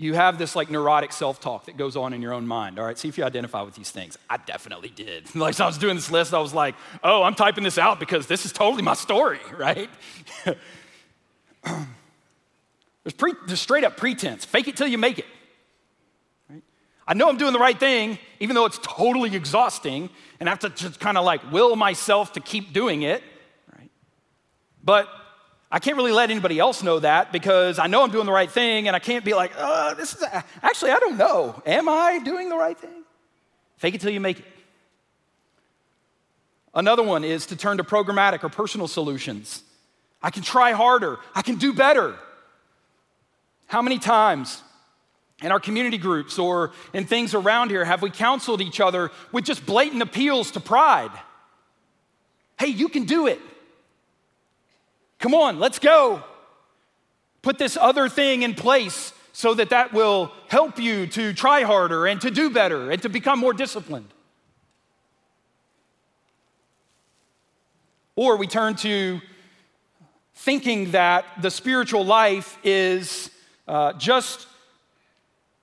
you 0.00 0.14
have 0.14 0.38
this 0.38 0.56
like 0.56 0.70
neurotic 0.70 1.12
self-talk 1.12 1.66
that 1.66 1.76
goes 1.76 1.94
on 1.94 2.14
in 2.14 2.22
your 2.22 2.32
own 2.32 2.46
mind 2.46 2.78
all 2.78 2.86
right? 2.86 2.96
See 2.96 3.08
if 3.08 3.18
you 3.18 3.24
identify 3.24 3.60
with 3.60 3.74
these 3.74 3.90
things. 3.90 4.16
I 4.30 4.38
definitely 4.38 4.88
did. 4.88 5.28
Like 5.40 5.54
so 5.54 5.64
i 5.64 5.66
was 5.66 5.78
doing 5.78 5.96
this 5.96 6.10
list 6.10 6.34
i 6.34 6.38
was 6.38 6.52
like 6.52 6.74
oh 7.02 7.22
i'm 7.22 7.34
typing 7.34 7.64
this 7.64 7.78
out 7.78 7.98
because 8.00 8.26
this 8.26 8.44
is 8.44 8.52
totally 8.52 8.82
my 8.82 8.94
story 8.94 9.40
right? 9.56 9.90
There's, 13.02 13.14
pre- 13.14 13.32
there's 13.46 13.60
straight 13.60 13.82
up 13.82 13.96
pretense. 13.96 14.44
Fake 14.44 14.68
it 14.68 14.76
till 14.76 14.86
you 14.86 14.98
make 14.98 15.18
it 15.18 15.24
right? 16.50 16.62
i 17.08 17.14
know 17.14 17.28
i'm 17.28 17.38
doing 17.38 17.52
the 17.52 17.58
right 17.58 17.78
thing 17.78 18.18
even 18.40 18.54
though 18.54 18.66
it's 18.66 18.78
totally 18.82 19.34
exhausting 19.34 20.10
and 20.38 20.48
i 20.48 20.52
have 20.52 20.58
to 20.58 20.70
just 20.70 21.00
kind 21.00 21.16
of 21.16 21.24
like 21.24 21.50
will 21.50 21.76
myself 21.76 22.32
to 22.32 22.40
keep 22.40 22.72
doing 22.72 23.02
it 23.02 23.22
right? 23.76 23.90
But 24.82 25.08
I 25.70 25.78
can't 25.78 25.96
really 25.96 26.12
let 26.12 26.30
anybody 26.30 26.58
else 26.58 26.82
know 26.82 26.98
that 26.98 27.30
because 27.30 27.78
I 27.78 27.86
know 27.86 28.02
I'm 28.02 28.10
doing 28.10 28.26
the 28.26 28.32
right 28.32 28.50
thing 28.50 28.88
and 28.88 28.96
I 28.96 28.98
can't 28.98 29.24
be 29.24 29.34
like, 29.34 29.52
uh, 29.56 29.94
this 29.94 30.14
is, 30.14 30.22
a, 30.22 30.44
actually, 30.62 30.90
I 30.90 30.98
don't 30.98 31.16
know. 31.16 31.62
Am 31.64 31.88
I 31.88 32.18
doing 32.24 32.48
the 32.48 32.56
right 32.56 32.76
thing? 32.76 33.04
Fake 33.76 33.94
it 33.94 34.00
till 34.00 34.10
you 34.10 34.20
make 34.20 34.40
it. 34.40 34.44
Another 36.74 37.02
one 37.02 37.24
is 37.24 37.46
to 37.46 37.56
turn 37.56 37.76
to 37.76 37.84
programmatic 37.84 38.42
or 38.42 38.48
personal 38.48 38.88
solutions. 38.88 39.62
I 40.22 40.30
can 40.30 40.42
try 40.42 40.72
harder, 40.72 41.18
I 41.34 41.42
can 41.42 41.56
do 41.56 41.72
better. 41.72 42.16
How 43.66 43.80
many 43.80 43.98
times 43.98 44.62
in 45.42 45.52
our 45.52 45.60
community 45.60 45.98
groups 45.98 46.38
or 46.38 46.72
in 46.92 47.06
things 47.06 47.34
around 47.34 47.70
here 47.70 47.84
have 47.84 48.02
we 48.02 48.10
counseled 48.10 48.60
each 48.60 48.80
other 48.80 49.10
with 49.30 49.44
just 49.44 49.64
blatant 49.64 50.02
appeals 50.02 50.50
to 50.52 50.60
pride? 50.60 51.12
Hey, 52.58 52.66
you 52.66 52.88
can 52.88 53.04
do 53.04 53.28
it. 53.28 53.40
Come 55.20 55.34
on, 55.34 55.60
let's 55.60 55.78
go. 55.78 56.24
Put 57.42 57.58
this 57.58 57.76
other 57.76 58.08
thing 58.08 58.42
in 58.42 58.54
place 58.54 59.12
so 59.32 59.54
that 59.54 59.70
that 59.70 59.92
will 59.92 60.32
help 60.48 60.78
you 60.78 61.06
to 61.06 61.32
try 61.32 61.62
harder 61.62 62.06
and 62.06 62.20
to 62.20 62.30
do 62.30 62.50
better 62.50 62.90
and 62.90 63.00
to 63.02 63.08
become 63.08 63.38
more 63.38 63.52
disciplined. 63.52 64.08
Or 68.16 68.36
we 68.36 68.46
turn 68.46 68.74
to 68.76 69.20
thinking 70.34 70.90
that 70.90 71.24
the 71.40 71.50
spiritual 71.50 72.04
life 72.04 72.58
is 72.64 73.30
uh, 73.68 73.92
just 73.94 74.46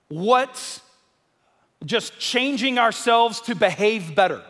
what, 0.07 0.81
just 1.85 2.17
changing 2.19 2.79
ourselves 2.79 3.41
to 3.41 3.55
behave 3.55 4.15
better. 4.15 4.41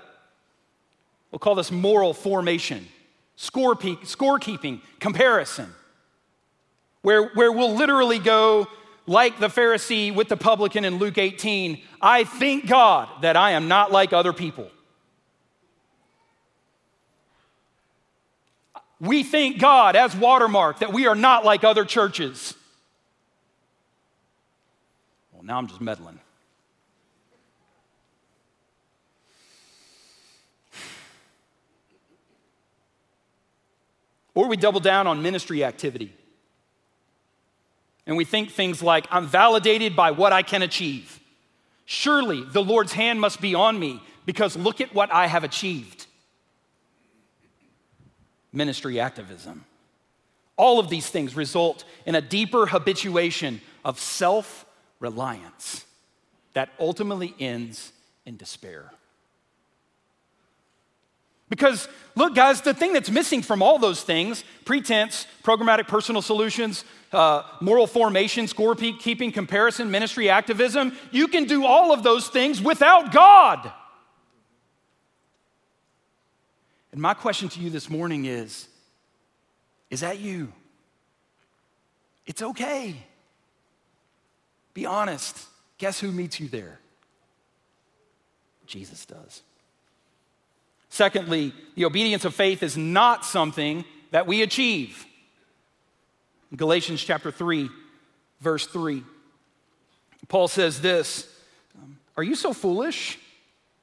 We'll 1.31 1.39
call 1.39 1.55
this 1.55 1.71
moral 1.71 2.13
formation, 2.13 2.87
score 3.37 3.75
scorekeeping, 3.75 4.81
comparison, 4.99 5.73
where, 7.01 7.29
where 7.29 7.51
we'll 7.51 7.75
literally 7.75 8.19
go 8.19 8.67
like 9.05 9.39
the 9.39 9.47
Pharisee 9.47 10.13
with 10.13 10.27
the 10.27 10.35
publican 10.35 10.83
in 10.83 10.97
Luke 10.97 11.17
18 11.17 11.81
I 12.01 12.25
thank 12.25 12.67
God 12.67 13.09
that 13.21 13.37
I 13.37 13.51
am 13.51 13.69
not 13.69 13.91
like 13.91 14.11
other 14.11 14.33
people. 14.33 14.69
We 18.99 19.23
thank 19.23 19.59
God 19.59 19.95
as 19.95 20.15
watermark 20.15 20.79
that 20.79 20.91
we 20.91 21.07
are 21.07 21.15
not 21.15 21.45
like 21.45 21.63
other 21.63 21.85
churches. 21.85 22.55
Well, 25.31 25.43
now 25.43 25.57
I'm 25.57 25.67
just 25.67 25.81
meddling. 25.81 26.16
Or 34.37 34.47
we 34.47 34.55
double 34.55 34.79
down 34.79 35.07
on 35.07 35.23
ministry 35.23 35.63
activity. 35.63 36.13
And 38.05 38.15
we 38.15 38.23
think 38.23 38.51
things 38.51 38.83
like, 38.83 39.07
I'm 39.09 39.25
validated 39.25 39.95
by 39.95 40.11
what 40.11 40.31
I 40.31 40.43
can 40.43 40.61
achieve. 40.61 41.19
Surely 41.85 42.43
the 42.43 42.61
Lord's 42.61 42.93
hand 42.93 43.19
must 43.19 43.41
be 43.41 43.55
on 43.55 43.79
me 43.79 43.99
because 44.27 44.55
look 44.55 44.79
at 44.79 44.93
what 44.93 45.11
I 45.11 45.25
have 45.25 45.43
achieved 45.43 46.05
ministry 48.53 48.99
activism. 48.99 49.65
All 50.55 50.77
of 50.77 50.87
these 50.87 51.09
things 51.09 51.35
result 51.35 51.83
in 52.05 52.13
a 52.13 52.21
deeper 52.21 52.67
habituation 52.67 53.59
of 53.83 53.99
self 53.99 54.67
reliance 54.99 55.83
that 56.53 56.69
ultimately 56.79 57.33
ends 57.39 57.91
in 58.23 58.37
despair. 58.37 58.91
Because, 61.49 61.87
look, 62.15 62.35
guys, 62.35 62.61
the 62.61 62.73
thing 62.73 62.93
that's 62.93 63.09
missing 63.09 63.41
from 63.41 63.61
all 63.61 63.79
those 63.79 64.03
things 64.03 64.43
pretense, 64.65 65.25
programmatic 65.43 65.87
personal 65.87 66.21
solutions, 66.21 66.83
uh, 67.13 67.43
moral 67.61 67.87
formation, 67.87 68.47
score 68.47 68.75
keeping, 68.75 69.31
comparison, 69.31 69.89
ministry 69.89 70.29
activism 70.29 70.91
you 71.11 71.27
can 71.27 71.45
do 71.45 71.65
all 71.65 71.93
of 71.93 72.03
those 72.03 72.27
things 72.27 72.61
without 72.61 73.13
God. 73.13 73.71
And 76.91 77.01
my 77.01 77.13
question 77.13 77.47
to 77.49 77.59
you 77.59 77.69
this 77.69 77.89
morning 77.89 78.25
is 78.25 78.67
Is 79.89 80.01
that 80.01 80.19
you? 80.19 80.51
It's 82.25 82.41
okay. 82.41 82.95
Be 84.73 84.85
honest. 84.85 85.45
Guess 85.77 85.99
who 85.99 86.11
meets 86.11 86.39
you 86.39 86.47
there? 86.49 86.79
Jesus 88.65 89.05
does. 89.05 89.43
Secondly, 90.89 91.53
the 91.75 91.85
obedience 91.85 92.25
of 92.25 92.33
faith 92.33 92.63
is 92.63 92.77
not 92.77 93.25
something 93.25 93.85
that 94.11 94.27
we 94.27 94.41
achieve. 94.41 95.05
Galatians 96.55 97.03
chapter 97.03 97.29
3, 97.29 97.69
verse 98.39 98.65
3, 98.67 99.03
Paul 100.27 100.47
says 100.47 100.81
this 100.81 101.27
um, 101.77 101.97
Are 102.15 102.23
you 102.23 102.35
so 102.35 102.53
foolish? 102.53 103.19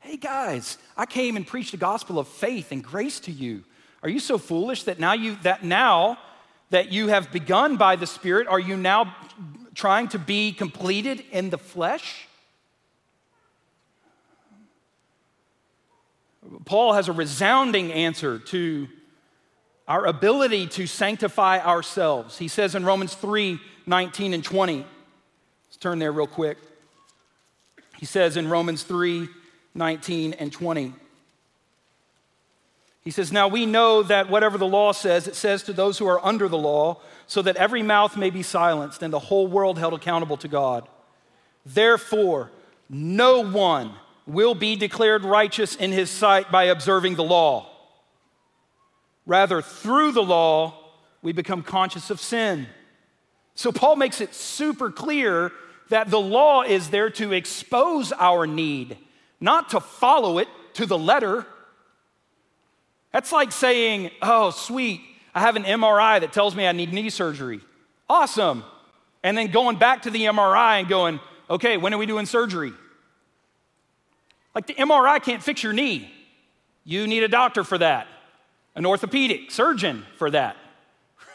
Hey 0.01 0.17
guys, 0.17 0.79
I 0.97 1.07
came 1.07 1.37
and 1.37 1.47
preached 1.47 1.71
the 1.71 1.77
gospel 1.77 2.19
of 2.19 2.29
faith 2.29 2.73
and 2.73 2.83
grace 2.83 3.21
to 3.21 3.33
you. 3.33 3.65
Are 4.03 4.09
you 4.09 4.21
so 4.21 4.37
foolish 4.37 4.83
that 4.85 4.99
now 4.99 5.15
you 5.15 5.37
that 5.43 5.65
now 5.65 6.19
that 6.71 6.93
you 6.93 7.09
have 7.09 7.33
begun 7.33 7.77
by 7.77 7.97
the 7.97 8.07
Spirit, 8.07 8.49
are 8.49 8.61
you 8.61 8.77
now 8.77 9.15
trying 9.75 10.09
to 10.09 10.19
be 10.19 10.53
completed 10.53 11.25
in 11.31 11.51
the 11.51 11.59
flesh? 11.59 12.29
Paul 16.65 16.93
has 16.93 17.09
a 17.09 17.13
resounding 17.13 17.93
answer 17.93 18.39
to 18.39 18.89
our 19.87 20.07
ability 20.07 20.67
to 20.69 20.87
sanctify 20.87 21.59
ourselves. 21.61 22.39
He 22.39 22.49
says 22.49 22.75
in 22.75 22.85
Romans 22.85 23.15
3 23.15 23.59
19 23.87 24.33
and 24.33 24.43
20. 24.43 24.79
Let's 24.79 25.77
turn 25.79 25.99
there 25.99 26.11
real 26.11 26.27
quick. 26.27 26.57
He 27.99 28.07
says 28.07 28.37
in 28.37 28.49
Romans 28.49 28.83
3 28.83 29.29
19 29.75 30.33
and 30.35 30.53
20. 30.53 30.95
He 33.03 33.11
says, 33.11 33.31
Now 33.31 33.49
we 33.49 33.67
know 33.67 34.03
that 34.03 34.31
whatever 34.31 34.57
the 34.57 34.67
law 34.67 34.93
says, 34.93 35.29
it 35.29 35.35
says 35.35 35.63
to 35.65 35.75
those 35.75 35.99
who 35.99 36.07
are 36.07 36.25
under 36.25 36.49
the 36.49 36.57
law, 36.57 37.01
so 37.27 37.43
that 37.43 37.57
every 37.57 37.83
mouth 37.83 38.17
may 38.17 38.31
be 38.31 38.43
silenced 38.43 39.03
and 39.03 39.13
the 39.13 39.19
whole 39.19 39.47
world 39.47 39.79
held 39.79 39.93
accountable 39.93 40.39
to 40.39 40.49
God. 40.49 40.89
Therefore, 41.67 42.51
no 42.89 43.45
one 43.45 43.93
will 44.27 44.55
be 44.55 44.77
declared 44.77 45.25
righteous 45.25 45.77
in 45.77 45.93
his 45.93 46.11
sight 46.11 46.51
by 46.51 46.65
observing 46.65 47.15
the 47.15 47.25
law. 47.25 47.71
Rather, 49.27 49.63
through 49.63 50.13
the 50.13 50.23
law, 50.23 50.75
we 51.23 51.33
become 51.33 51.63
conscious 51.63 52.11
of 52.11 52.21
sin. 52.21 52.67
So, 53.55 53.73
Paul 53.73 53.97
makes 53.97 54.21
it 54.21 54.35
super 54.35 54.91
clear 54.91 55.53
that 55.91 56.11
the 56.11 56.21
law 56.21 56.63
is 56.63 56.91
there 56.91 57.11
to 57.11 57.33
expose 57.33 58.13
our 58.13 58.47
need 58.47 58.99
not 59.45 59.71
to 59.71 59.81
follow 59.81 60.39
it 60.39 60.49
to 60.73 60.87
the 60.87 60.99
letter. 60.99 61.47
That's 63.13 63.31
like 63.31 63.53
saying, 63.53 64.11
oh, 64.23 64.51
sweet, 64.51 65.03
I 65.35 65.41
have 65.41 65.57
an 65.57 65.65
MRI 65.65 66.21
that 66.21 66.33
tells 66.33 66.57
me 66.57 66.67
I 66.67 66.73
need 66.73 66.93
knee 66.93 67.11
surgery. 67.11 67.61
Awesome. 68.09 68.65
And 69.23 69.37
then 69.37 69.49
going 69.49 69.77
back 69.77 70.03
to 70.03 70.11
the 70.11 70.23
MRI 70.25 70.81
and 70.81 70.89
going, 70.89 71.21
okay, 71.51 71.77
when 71.77 71.93
are 71.93 71.99
we 71.99 72.07
doing 72.07 72.25
surgery? 72.25 72.73
Like 74.55 74.67
the 74.67 74.75
MRI 74.75 75.23
can't 75.23 75.43
fix 75.43 75.63
your 75.63 75.73
knee. 75.73 76.11
You 76.85 77.07
need 77.07 77.23
a 77.23 77.29
doctor 77.29 77.65
for 77.65 77.79
that, 77.79 78.07
an 78.75 78.87
orthopedic 78.87 79.51
surgeon 79.51 80.05
for 80.17 80.31
that. 80.31 80.57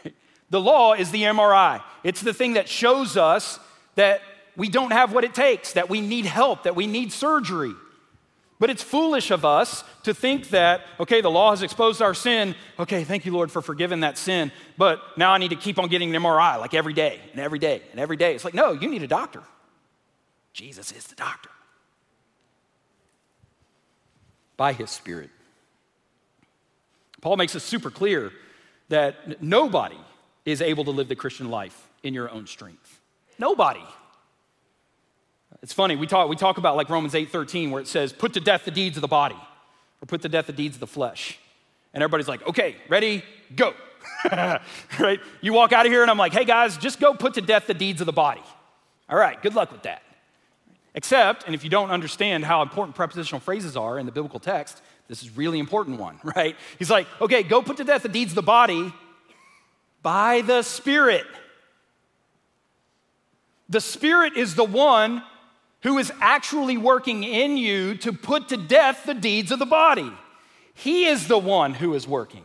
The 0.52 0.60
law 0.60 0.94
is 0.94 1.12
the 1.12 1.22
MRI, 1.24 1.84
it's 2.04 2.22
the 2.22 2.34
thing 2.34 2.54
that 2.54 2.68
shows 2.68 3.18
us 3.18 3.60
that 3.94 4.22
we 4.58 4.68
don't 4.68 4.90
have 4.92 5.14
what 5.14 5.24
it 5.24 5.36
takes, 5.36 5.74
that 5.74 5.92
we 5.92 6.02
need 6.02 6.26
help, 6.26 6.64
that 6.64 6.76
we 6.76 6.88
need 6.88 7.12
surgery. 7.12 7.74
But 8.58 8.72
it's 8.72 8.82
foolish 8.82 9.30
of 9.30 9.46
us 9.46 9.84
to 10.04 10.14
think 10.14 10.50
that, 10.50 10.82
okay, 11.00 11.22
the 11.22 11.30
law 11.30 11.52
has 11.52 11.62
exposed 11.62 12.02
our 12.02 12.16
sin. 12.16 12.56
Okay, 12.80 13.04
thank 13.04 13.28
you, 13.28 13.32
Lord, 13.32 13.52
for 13.52 13.62
forgiving 13.62 14.00
that 14.00 14.18
sin. 14.18 14.52
But 14.76 15.00
now 15.18 15.34
I 15.34 15.38
need 15.38 15.50
to 15.50 15.56
keep 15.56 15.78
on 15.78 15.88
getting 15.88 16.14
an 16.16 16.20
MRI 16.20 16.60
like 16.60 16.74
every 16.74 16.94
day 16.94 17.20
and 17.32 17.40
every 17.40 17.60
day 17.60 17.84
and 17.92 18.00
every 18.00 18.18
day. 18.18 18.34
It's 18.34 18.44
like, 18.44 18.56
no, 18.56 18.72
you 18.72 18.90
need 18.90 19.04
a 19.04 19.08
doctor. 19.08 19.44
Jesus 20.52 20.92
is 20.92 21.06
the 21.06 21.16
doctor 21.16 21.52
by 24.60 24.74
his 24.74 24.92
Spirit. 24.92 25.30
Paul 27.22 27.38
makes 27.38 27.56
it 27.56 27.62
super 27.62 27.90
clear 27.90 28.34
that 28.90 29.42
nobody 29.42 29.96
is 30.44 30.62
able 30.62 30.84
to 30.84 30.92
live 30.92 31.08
the 31.08 31.16
Christian 31.16 31.50
life 31.50 31.88
in 32.04 32.14
your 32.14 32.30
own 32.30 32.46
strength. 32.46 33.00
Nobody. 33.40 33.84
It's 35.64 35.72
funny, 35.72 35.96
we 35.96 36.08
talk, 36.08 36.28
we 36.28 36.36
talk 36.36 36.58
about 36.58 36.76
like 36.76 36.90
Romans 36.90 37.16
8 37.16 37.32
13, 37.32 37.72
where 37.72 37.82
it 37.82 37.88
says, 37.88 38.12
put 38.12 38.34
to 38.34 38.42
death 38.42 38.66
the 38.66 38.72
deeds 38.72 38.98
of 38.98 39.02
the 39.02 39.08
body, 39.08 39.40
or 40.02 40.06
put 40.06 40.24
to 40.24 40.30
death 40.30 40.48
the 40.48 40.54
deeds 40.54 40.76
of 40.76 40.82
the 40.82 40.88
flesh. 40.88 41.40
And 41.94 42.04
everybody's 42.04 42.28
like, 42.28 42.46
okay, 42.46 42.76
ready, 42.90 43.24
go. 43.56 43.74
right? 45.00 45.20
You 45.40 45.54
walk 45.54 45.72
out 45.72 45.86
of 45.86 45.92
here, 45.92 46.02
and 46.02 46.12
I'm 46.12 46.18
like, 46.18 46.34
hey 46.34 46.44
guys, 46.44 46.76
just 46.76 47.00
go 47.00 47.14
put 47.14 47.36
to 47.36 47.42
death 47.42 47.66
the 47.66 47.74
deeds 47.74 48.02
of 48.02 48.08
the 48.08 48.14
body. 48.14 48.44
All 49.10 49.18
right, 49.18 49.42
good 49.42 49.56
luck 49.56 49.72
with 49.72 49.84
that. 49.84 50.02
Except, 50.96 51.44
and 51.46 51.54
if 51.54 51.64
you 51.64 51.70
don't 51.70 51.92
understand 51.92 52.46
how 52.46 52.62
important 52.62 52.96
prepositional 52.96 53.40
phrases 53.40 53.78
are 53.78 54.00
in 54.00 54.06
the 54.06 54.12
biblical 54.12 54.40
text, 54.40 54.82
this 55.08 55.22
is 55.22 55.36
really 55.38 55.60
important 55.60 56.00
one, 56.00 56.20
right? 56.36 56.56
He's 56.78 56.90
like, 56.90 57.08
okay, 57.22 57.44
go 57.44 57.62
put 57.62 57.78
to 57.78 57.84
death 57.84 58.04
the 58.04 58.10
deeds 58.10 58.32
of 58.32 58.36
the 58.36 58.42
body, 58.42 58.94
By 60.02 60.42
the 60.42 60.62
Spirit. 60.62 61.26
The 63.70 63.82
Spirit 63.82 64.36
is 64.36 64.56
the 64.56 64.64
one 64.64 65.22
who 65.82 65.98
is 65.98 66.12
actually 66.20 66.78
working 66.78 67.24
in 67.24 67.56
you 67.56 67.96
to 67.98 68.12
put 68.12 68.50
to 68.50 68.58
death 68.58 69.04
the 69.06 69.14
deeds 69.14 69.52
of 69.52 69.60
the 69.60 69.66
body. 69.66 70.12
He 70.74 71.06
is 71.06 71.28
the 71.28 71.38
one 71.38 71.74
who 71.74 71.94
is 71.94 72.08
working. 72.08 72.44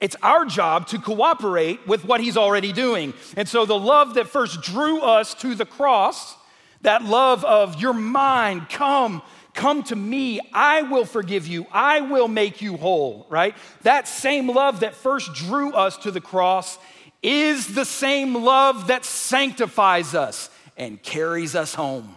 It's 0.00 0.16
our 0.22 0.44
job 0.44 0.86
to 0.88 0.98
cooperate 0.98 1.86
with 1.86 2.04
what 2.04 2.20
he's 2.20 2.36
already 2.36 2.72
doing. 2.72 3.14
And 3.36 3.48
so 3.48 3.66
the 3.66 3.78
love 3.78 4.14
that 4.14 4.28
first 4.28 4.62
drew 4.62 5.00
us 5.00 5.34
to 5.34 5.54
the 5.54 5.66
cross, 5.66 6.36
that 6.82 7.04
love 7.04 7.44
of 7.44 7.80
your 7.80 7.92
mind, 7.92 8.68
come, 8.68 9.22
come 9.54 9.82
to 9.84 9.96
me, 9.96 10.40
I 10.52 10.82
will 10.82 11.04
forgive 11.04 11.46
you, 11.46 11.66
I 11.72 12.00
will 12.00 12.28
make 12.28 12.62
you 12.62 12.76
whole, 12.76 13.26
right? 13.28 13.56
That 13.82 14.06
same 14.06 14.48
love 14.48 14.80
that 14.80 14.94
first 14.94 15.34
drew 15.34 15.72
us 15.72 15.96
to 15.98 16.10
the 16.10 16.20
cross 16.20 16.78
is 17.22 17.74
the 17.74 17.84
same 17.84 18.44
love 18.44 18.86
that 18.86 19.04
sanctifies 19.04 20.14
us 20.14 20.50
and 20.76 21.02
carries 21.02 21.56
us 21.56 21.74
home. 21.74 22.14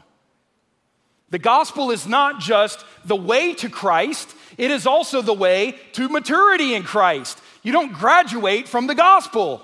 The 1.31 1.39
gospel 1.39 1.91
is 1.91 2.05
not 2.05 2.39
just 2.39 2.85
the 3.05 3.15
way 3.15 3.53
to 3.55 3.69
Christ, 3.69 4.35
it 4.57 4.69
is 4.69 4.85
also 4.85 5.21
the 5.21 5.33
way 5.33 5.79
to 5.93 6.09
maturity 6.09 6.75
in 6.75 6.83
Christ. 6.83 7.41
You 7.63 7.71
don't 7.71 7.93
graduate 7.93 8.67
from 8.67 8.87
the 8.87 8.95
gospel. 8.95 9.61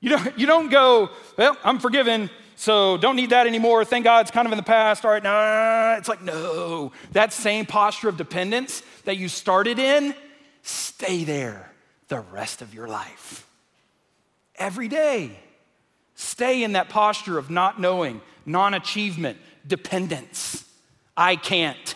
You 0.00 0.10
don't, 0.10 0.38
you 0.38 0.46
don't 0.46 0.70
go, 0.70 1.10
well, 1.36 1.56
I'm 1.62 1.78
forgiven, 1.78 2.30
so 2.56 2.96
don't 2.96 3.16
need 3.16 3.30
that 3.30 3.46
anymore. 3.46 3.84
Thank 3.84 4.04
God 4.04 4.22
it's 4.22 4.30
kind 4.30 4.46
of 4.46 4.52
in 4.52 4.56
the 4.56 4.64
past. 4.64 5.04
All 5.04 5.10
right, 5.10 5.22
nah. 5.22 5.96
It's 5.98 6.08
like, 6.08 6.22
no. 6.22 6.90
That 7.12 7.32
same 7.32 7.66
posture 7.66 8.08
of 8.08 8.16
dependence 8.16 8.82
that 9.04 9.18
you 9.18 9.28
started 9.28 9.78
in, 9.78 10.14
stay 10.62 11.24
there 11.24 11.70
the 12.08 12.20
rest 12.20 12.62
of 12.62 12.74
your 12.74 12.88
life. 12.88 13.46
Every 14.56 14.88
day, 14.88 15.38
stay 16.14 16.62
in 16.62 16.72
that 16.72 16.88
posture 16.88 17.36
of 17.36 17.50
not 17.50 17.78
knowing, 17.78 18.22
non 18.46 18.72
achievement, 18.72 19.36
dependence. 19.66 20.64
I 21.14 21.36
can't. 21.36 21.94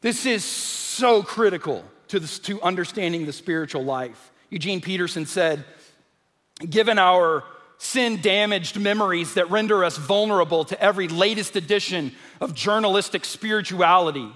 This 0.00 0.26
is 0.26 0.44
so 0.44 1.22
critical 1.24 1.84
to, 2.08 2.20
this, 2.20 2.38
to 2.40 2.62
understanding 2.62 3.26
the 3.26 3.32
spiritual 3.32 3.84
life. 3.84 4.30
Eugene 4.50 4.80
Peterson 4.80 5.26
said, 5.26 5.64
Given 6.68 6.98
our 6.98 7.42
sin 7.82 8.20
damaged 8.20 8.78
memories 8.78 9.34
that 9.34 9.50
render 9.50 9.82
us 9.82 9.96
vulnerable 9.96 10.64
to 10.64 10.80
every 10.80 11.08
latest 11.08 11.56
edition 11.56 12.12
of 12.40 12.54
journalistic 12.54 13.24
spirituality, 13.24 14.30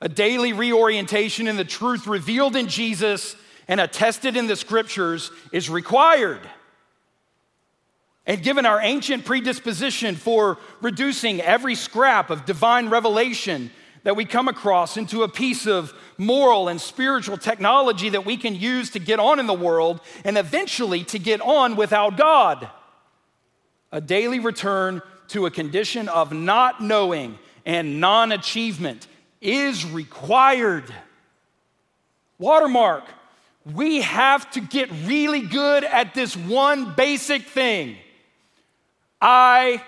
a 0.00 0.08
daily 0.08 0.52
reorientation 0.52 1.46
in 1.46 1.56
the 1.56 1.64
truth 1.64 2.08
revealed 2.08 2.56
in 2.56 2.66
Jesus 2.66 3.36
and 3.68 3.80
attested 3.80 4.36
in 4.36 4.48
the 4.48 4.56
scriptures 4.56 5.30
is 5.52 5.70
required. 5.70 6.40
And 8.26 8.42
given 8.42 8.66
our 8.66 8.80
ancient 8.80 9.24
predisposition 9.24 10.16
for 10.16 10.58
reducing 10.82 11.40
every 11.40 11.76
scrap 11.76 12.28
of 12.28 12.44
divine 12.44 12.88
revelation 12.88 13.70
that 14.04 14.16
we 14.16 14.24
come 14.24 14.48
across 14.48 14.96
into 14.96 15.22
a 15.22 15.28
piece 15.28 15.66
of 15.66 15.92
moral 16.16 16.68
and 16.68 16.80
spiritual 16.80 17.36
technology 17.36 18.10
that 18.10 18.24
we 18.24 18.36
can 18.36 18.54
use 18.54 18.90
to 18.90 18.98
get 18.98 19.18
on 19.18 19.40
in 19.40 19.46
the 19.46 19.54
world 19.54 20.00
and 20.24 20.38
eventually 20.38 21.02
to 21.04 21.18
get 21.18 21.40
on 21.40 21.74
without 21.74 22.16
God. 22.16 22.68
A 23.90 24.00
daily 24.00 24.38
return 24.38 25.02
to 25.28 25.46
a 25.46 25.50
condition 25.50 26.08
of 26.08 26.32
not 26.32 26.82
knowing 26.82 27.38
and 27.66 28.00
non 28.00 28.30
achievement 28.30 29.08
is 29.40 29.86
required. 29.86 30.92
Watermark, 32.38 33.04
we 33.72 34.02
have 34.02 34.50
to 34.50 34.60
get 34.60 34.90
really 35.06 35.40
good 35.40 35.84
at 35.84 36.12
this 36.12 36.36
one 36.36 36.94
basic 36.94 37.42
thing 37.42 37.96
I 39.20 39.82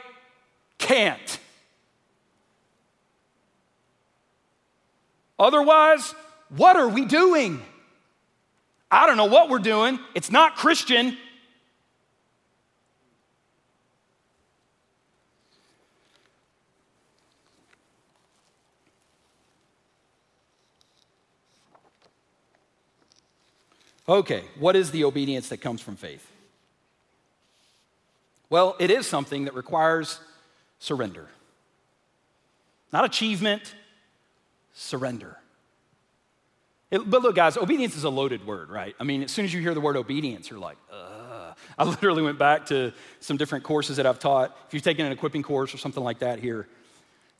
can't. 0.78 1.38
Otherwise, 5.38 6.14
what 6.48 6.76
are 6.76 6.88
we 6.88 7.04
doing? 7.04 7.60
I 8.90 9.06
don't 9.06 9.16
know 9.16 9.26
what 9.26 9.50
we're 9.50 9.58
doing. 9.58 9.98
It's 10.14 10.30
not 10.30 10.56
Christian. 10.56 11.16
Okay, 24.08 24.44
what 24.58 24.76
is 24.76 24.92
the 24.92 25.02
obedience 25.02 25.48
that 25.48 25.56
comes 25.56 25.80
from 25.80 25.96
faith? 25.96 26.24
Well, 28.48 28.76
it 28.78 28.90
is 28.90 29.04
something 29.06 29.46
that 29.46 29.54
requires 29.54 30.20
surrender. 30.78 31.26
Not 32.92 33.04
achievement, 33.04 33.74
surrender. 34.76 35.36
It, 36.90 36.98
but 37.10 37.22
look, 37.22 37.34
guys, 37.34 37.56
obedience 37.56 37.96
is 37.96 38.04
a 38.04 38.10
loaded 38.10 38.46
word, 38.46 38.70
right? 38.70 38.94
I 39.00 39.04
mean, 39.04 39.24
as 39.24 39.32
soon 39.32 39.44
as 39.44 39.52
you 39.52 39.60
hear 39.60 39.74
the 39.74 39.80
word 39.80 39.96
obedience, 39.96 40.48
you're 40.50 40.60
like, 40.60 40.76
Ugh. 40.92 41.26
I 41.78 41.84
literally 41.84 42.22
went 42.22 42.38
back 42.38 42.66
to 42.66 42.92
some 43.20 43.36
different 43.36 43.64
courses 43.64 43.96
that 43.96 44.06
I've 44.06 44.18
taught. 44.18 44.56
If 44.68 44.74
you've 44.74 44.82
taken 44.82 45.06
an 45.06 45.12
equipping 45.12 45.42
course 45.42 45.74
or 45.74 45.78
something 45.78 46.02
like 46.02 46.20
that 46.20 46.38
here, 46.38 46.68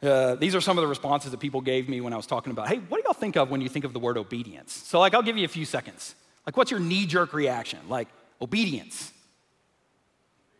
uh, 0.03 0.35
these 0.35 0.55
are 0.55 0.61
some 0.61 0.77
of 0.77 0.83
the 0.83 0.89
responses 0.89 1.31
that 1.31 1.41
people 1.41 1.61
gave 1.61 1.89
me 1.89 2.01
when 2.01 2.13
I 2.13 2.17
was 2.17 2.27
talking 2.27 2.51
about, 2.51 2.69
hey, 2.69 2.77
what 2.77 2.99
do 2.99 3.03
y'all 3.05 3.15
think 3.15 3.37
of 3.37 3.51
when 3.51 3.61
you 3.61 3.69
think 3.69 3.85
of 3.85 3.93
the 3.93 3.99
word 3.99 4.19
obedience? 4.19 4.73
So, 4.75 5.01
like, 5.01 5.15
I'll 5.15 5.23
give 5.23 5.39
you 5.39 5.45
a 5.45 5.49
few 5.49 5.65
seconds. 5.65 6.15
Like, 6.45 6.57
what's 6.57 6.71
your 6.71 6.81
knee 6.81 7.07
jerk 7.07 7.33
reaction? 7.33 7.79
Like, 7.89 8.09
obedience. 8.41 9.13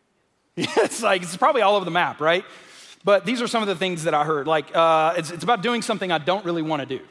it's 0.57 1.03
like, 1.03 1.23
it's 1.23 1.37
probably 1.37 1.63
all 1.63 1.77
over 1.77 1.85
the 1.85 1.91
map, 1.91 2.21
right? 2.21 2.45
But 3.07 3.25
these 3.25 3.41
are 3.41 3.47
some 3.47 3.63
of 3.63 3.69
the 3.69 3.77
things 3.77 4.03
that 4.03 4.15
I 4.15 4.25
heard. 4.25 4.49
Like, 4.49 4.75
uh, 4.75 5.15
it's, 5.17 5.31
it's 5.31 5.45
about 5.45 5.63
doing 5.63 5.81
something 5.81 6.11
I 6.11 6.19
don't 6.19 6.45
really 6.45 6.61
want 6.61 6.81
to 6.81 6.87
do, 6.87 7.05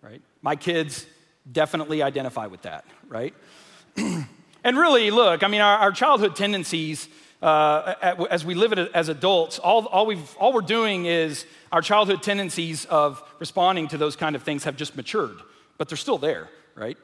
right? 0.00 0.22
My 0.42 0.54
kids 0.54 1.06
definitely 1.50 2.04
identify 2.04 2.46
with 2.46 2.62
that, 2.62 2.84
right? 3.08 3.34
and 3.96 4.28
really, 4.64 5.10
look, 5.10 5.42
I 5.42 5.48
mean, 5.48 5.60
our, 5.60 5.76
our 5.78 5.90
childhood 5.90 6.36
tendencies, 6.36 7.08
uh, 7.42 7.94
as 8.30 8.44
we 8.44 8.54
live 8.54 8.72
it 8.72 8.92
as 8.94 9.08
adults, 9.08 9.58
all, 9.58 9.86
all, 9.86 10.06
we've, 10.06 10.36
all 10.36 10.52
we're 10.52 10.60
doing 10.60 11.06
is 11.06 11.44
our 11.72 11.82
childhood 11.82 12.22
tendencies 12.22 12.84
of 12.84 13.20
responding 13.40 13.88
to 13.88 13.98
those 13.98 14.14
kind 14.14 14.36
of 14.36 14.44
things 14.44 14.62
have 14.62 14.76
just 14.76 14.94
matured, 14.94 15.40
but 15.78 15.88
they're 15.88 15.98
still 15.98 16.18
there, 16.18 16.48
right? 16.76 16.96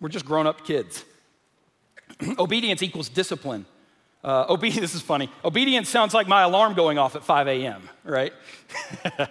We're 0.00 0.08
just 0.08 0.24
grown 0.24 0.46
up 0.46 0.64
kids. 0.64 1.04
Obedience 2.38 2.82
equals 2.82 3.10
discipline. 3.10 3.66
Uh, 4.24 4.46
obedience, 4.48 4.80
this 4.92 4.94
is 4.94 5.02
funny. 5.02 5.30
Obedience 5.44 5.88
sounds 5.88 6.14
like 6.14 6.28
my 6.28 6.42
alarm 6.42 6.74
going 6.74 6.98
off 6.98 7.16
at 7.16 7.24
5 7.24 7.48
a.m., 7.48 7.88
right? 8.04 8.32
It 9.04 9.28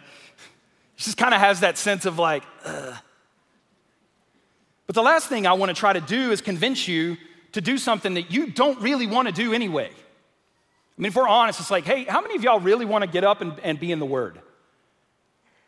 just 0.97 1.17
kind 1.17 1.33
of 1.33 1.39
has 1.39 1.61
that 1.61 1.77
sense 1.77 2.05
of 2.05 2.17
like, 2.17 2.43
Ugh. 2.63 2.95
But 4.87 4.95
the 4.95 5.01
last 5.01 5.27
thing 5.27 5.47
I 5.47 5.53
want 5.53 5.69
to 5.69 5.73
try 5.73 5.93
to 5.93 6.01
do 6.01 6.31
is 6.31 6.41
convince 6.41 6.87
you 6.87 7.17
to 7.53 7.61
do 7.61 7.77
something 7.77 8.15
that 8.15 8.31
you 8.31 8.51
don't 8.51 8.79
really 8.81 9.07
want 9.07 9.27
to 9.27 9.33
do 9.33 9.53
anyway. 9.53 9.89
I 9.89 11.01
mean, 11.01 11.07
if 11.07 11.15
we're 11.15 11.27
honest, 11.27 11.59
it's 11.59 11.71
like, 11.71 11.85
hey, 11.85 12.03
how 12.03 12.21
many 12.21 12.35
of 12.35 12.43
y'all 12.43 12.59
really 12.59 12.85
want 12.85 13.03
to 13.03 13.09
get 13.09 13.23
up 13.23 13.41
and, 13.41 13.59
and 13.61 13.79
be 13.79 13.91
in 13.91 13.99
the 13.99 14.05
Word? 14.05 14.39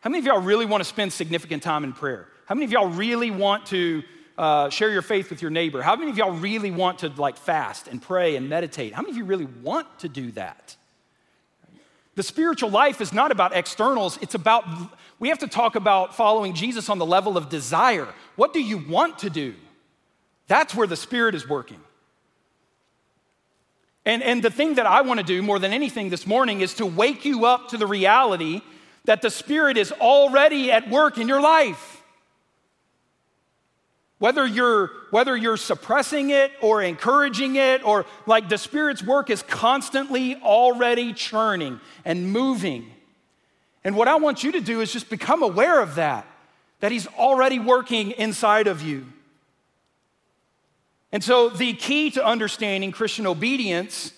How 0.02 0.10
many 0.10 0.20
of 0.20 0.26
y'all 0.26 0.42
really 0.42 0.66
want 0.66 0.82
to 0.82 0.86
spend 0.86 1.12
significant 1.12 1.64
time 1.64 1.84
in 1.84 1.94
prayer? 1.94 2.28
How 2.46 2.56
many 2.56 2.66
of 2.66 2.72
y'all 2.72 2.88
really 2.88 3.32
want 3.32 3.66
to 3.68 4.04
uh, 4.38 4.70
share 4.70 4.92
your 4.92 5.02
faith 5.02 5.30
with 5.30 5.42
your 5.42 5.52
neighbor? 5.52 5.82
How 5.82 5.96
many 5.96 6.12
of 6.12 6.18
y'all 6.18 6.32
really 6.32 6.72
want 6.72 7.00
to 7.00 7.10
like 7.10 7.38
fast 7.38 7.88
and 7.88 8.02
pray 8.02 8.36
and 8.36 8.50
meditate? 8.50 8.94
How 8.94 9.02
many 9.02 9.12
of 9.12 9.18
you 9.18 9.26
really 9.26 9.48
want 9.64 9.88
to 10.00 10.10
do 10.10 10.32
that? 10.34 10.76
The 12.16 12.24
spiritual 12.24 12.70
life 12.70 13.00
is 13.00 13.14
not 13.14 13.32
about 13.32 13.56
externals, 13.56 14.18
it's 14.22 14.36
about, 14.36 14.66
we 15.20 15.30
have 15.30 15.40
to 15.40 15.48
talk 15.48 15.76
about 15.76 16.16
following 16.16 16.54
Jesus 16.54 16.90
on 16.90 16.98
the 16.98 17.06
level 17.06 17.38
of 17.38 17.50
desire. 17.50 18.08
What 18.36 18.54
do 18.54 18.62
you 18.62 18.78
want 18.78 19.20
to 19.20 19.30
do? 19.30 19.54
That's 20.48 20.74
where 20.74 20.88
the 20.88 20.96
Spirit 20.96 21.36
is 21.36 21.48
working. 21.48 21.80
And, 24.06 24.24
and 24.24 24.42
the 24.42 24.50
thing 24.50 24.76
that 24.76 24.86
I 24.86 25.02
want 25.02 25.20
to 25.20 25.26
do 25.26 25.42
more 25.42 25.60
than 25.60 25.74
anything 25.74 26.10
this 26.10 26.26
morning 26.26 26.62
is 26.62 26.76
to 26.76 26.86
wake 26.86 27.26
you 27.26 27.46
up 27.46 27.70
to 27.70 27.78
the 27.78 27.86
reality 27.86 28.62
that 29.04 29.22
the 29.22 29.30
Spirit 29.30 29.78
is 29.78 29.92
already 29.92 30.72
at 30.72 30.90
work 30.90 31.18
in 31.18 31.28
your 31.28 31.42
life. 31.42 31.97
Whether 34.20 34.48
you're, 34.48 34.92
whether 35.12 35.38
you're 35.38 35.58
suppressing 35.58 36.32
it 36.32 36.52
or 36.62 36.82
encouraging 36.82 37.56
it, 37.56 37.86
or 37.86 38.06
like 38.26 38.50
the 38.50 38.58
Spirit's 38.58 39.04
work 39.04 39.30
is 39.30 39.44
constantly 39.44 40.36
already 40.38 41.14
churning 41.14 41.80
and 42.04 42.32
moving. 42.32 42.92
And 43.84 43.96
what 43.96 44.08
I 44.08 44.16
want 44.16 44.44
you 44.44 44.52
to 44.54 44.62
do 44.62 44.82
is 44.82 44.92
just 44.92 45.10
become 45.10 45.44
aware 45.44 45.82
of 45.82 45.96
that, 45.96 46.26
that 46.80 46.92
He's 46.92 47.08
already 47.08 47.60
working 47.60 48.12
inside 48.12 48.68
of 48.68 48.82
you. 48.82 49.06
And 51.12 51.24
so, 51.24 51.50
the 51.50 51.74
key 51.74 52.12
to 52.12 52.26
understanding 52.26 52.92
Christian 52.92 53.28
obedience 53.28 54.12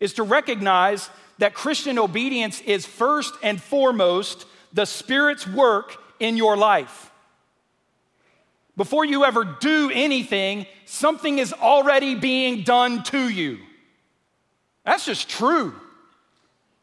is 0.00 0.14
to 0.14 0.22
recognize 0.22 1.10
that 1.38 1.54
Christian 1.54 1.98
obedience 1.98 2.60
is 2.62 2.86
first 2.86 3.34
and 3.42 3.60
foremost 3.62 4.46
the 4.72 4.84
Spirit's 4.84 5.46
work 5.46 5.96
in 6.18 6.36
your 6.36 6.56
life. 6.56 7.10
Before 8.76 9.04
you 9.04 9.24
ever 9.24 9.44
do 9.44 9.90
anything, 9.92 10.66
something 10.84 11.38
is 11.38 11.52
already 11.52 12.14
being 12.14 12.62
done 12.62 13.02
to 13.04 13.28
you. 13.28 13.58
That's 14.84 15.04
just 15.04 15.28
true, 15.28 15.74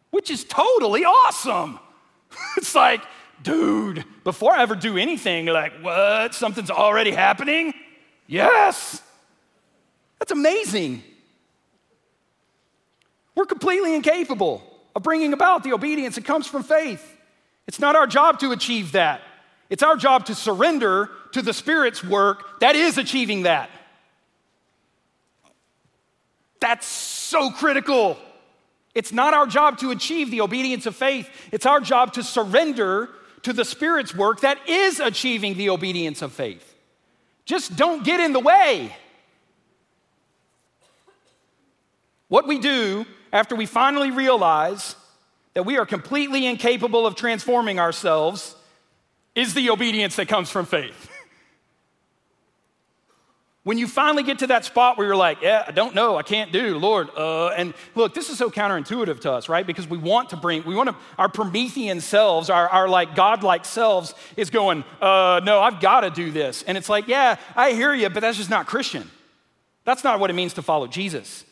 which 0.09 0.31
is 0.31 0.43
totally 0.43 1.03
awesome. 1.03 1.79
it's 2.57 2.73
like, 2.73 3.01
dude, 3.43 4.05
before 4.23 4.53
I 4.53 4.61
ever 4.61 4.75
do 4.75 4.97
anything, 4.97 5.47
like, 5.47 5.73
what? 5.81 6.33
Something's 6.33 6.71
already 6.71 7.11
happening? 7.11 7.73
Yes. 8.27 9.01
That's 10.19 10.31
amazing. 10.31 11.03
We're 13.35 13.45
completely 13.45 13.95
incapable 13.95 14.63
of 14.95 15.03
bringing 15.03 15.33
about 15.33 15.63
the 15.63 15.73
obedience 15.73 16.15
that 16.15 16.25
comes 16.25 16.47
from 16.47 16.63
faith. 16.63 17.17
It's 17.67 17.79
not 17.79 17.95
our 17.95 18.07
job 18.07 18.39
to 18.39 18.51
achieve 18.51 18.93
that. 18.93 19.21
It's 19.69 19.83
our 19.83 19.95
job 19.95 20.25
to 20.25 20.35
surrender 20.35 21.09
to 21.33 21.41
the 21.41 21.53
Spirit's 21.53 22.03
work 22.03 22.59
that 22.59 22.75
is 22.75 22.97
achieving 22.97 23.43
that. 23.43 23.69
That's 26.59 26.85
so 26.85 27.51
critical. 27.51 28.17
It's 28.93 29.11
not 29.11 29.33
our 29.33 29.47
job 29.47 29.79
to 29.79 29.91
achieve 29.91 30.31
the 30.31 30.41
obedience 30.41 30.85
of 30.85 30.95
faith, 30.95 31.29
it's 31.51 31.65
our 31.65 31.79
job 31.79 32.13
to 32.13 32.23
surrender 32.23 33.09
to 33.43 33.53
the 33.53 33.65
Spirit's 33.65 34.13
work 34.13 34.41
that 34.41 34.57
is 34.69 34.99
achieving 34.99 35.55
the 35.55 35.69
obedience 35.69 36.21
of 36.21 36.31
faith. 36.31 36.75
Just 37.45 37.75
don't 37.75 38.03
get 38.03 38.19
in 38.19 38.33
the 38.33 38.39
way. 38.39 38.95
What 42.27 42.47
we 42.47 42.59
do 42.59 43.05
after 43.33 43.55
we 43.55 43.65
finally 43.65 44.11
realize 44.11 44.95
that 45.53 45.63
we 45.63 45.77
are 45.77 45.85
completely 45.85 46.45
incapable 46.45 47.05
of 47.05 47.15
transforming 47.15 47.79
ourselves 47.79 48.55
is 49.35 49.53
the 49.53 49.69
obedience 49.69 50.15
that 50.15 50.27
comes 50.27 50.49
from 50.49 50.65
faith. 50.65 51.10
When 53.63 53.77
you 53.77 53.87
finally 53.87 54.23
get 54.23 54.39
to 54.39 54.47
that 54.47 54.65
spot 54.65 54.97
where 54.97 55.05
you're 55.05 55.15
like, 55.15 55.43
yeah, 55.43 55.63
I 55.67 55.71
don't 55.71 55.93
know, 55.93 56.17
I 56.17 56.23
can't 56.23 56.51
do, 56.51 56.79
Lord, 56.79 57.09
uh, 57.15 57.49
and 57.49 57.75
look, 57.93 58.15
this 58.15 58.31
is 58.31 58.39
so 58.39 58.49
counterintuitive 58.49 59.19
to 59.21 59.31
us, 59.33 59.49
right? 59.49 59.67
Because 59.67 59.87
we 59.87 59.99
want 59.99 60.31
to 60.31 60.37
bring, 60.37 60.63
we 60.63 60.73
want 60.73 60.89
to, 60.89 60.95
our 61.19 61.29
Promethean 61.29 62.01
selves, 62.01 62.49
our, 62.49 62.67
our 62.69 62.89
like 62.89 63.13
godlike 63.13 63.65
selves 63.65 64.15
is 64.35 64.49
going, 64.49 64.83
uh, 64.99 65.41
no, 65.43 65.59
I've 65.59 65.79
got 65.79 66.01
to 66.01 66.09
do 66.09 66.31
this. 66.31 66.63
And 66.63 66.75
it's 66.75 66.89
like, 66.89 67.07
yeah, 67.07 67.35
I 67.55 67.73
hear 67.73 67.93
you, 67.93 68.09
but 68.09 68.21
that's 68.21 68.37
just 68.37 68.49
not 68.49 68.65
Christian. 68.65 69.11
That's 69.83 70.03
not 70.03 70.19
what 70.19 70.31
it 70.31 70.33
means 70.33 70.53
to 70.53 70.63
follow 70.63 70.87
Jesus. 70.87 71.45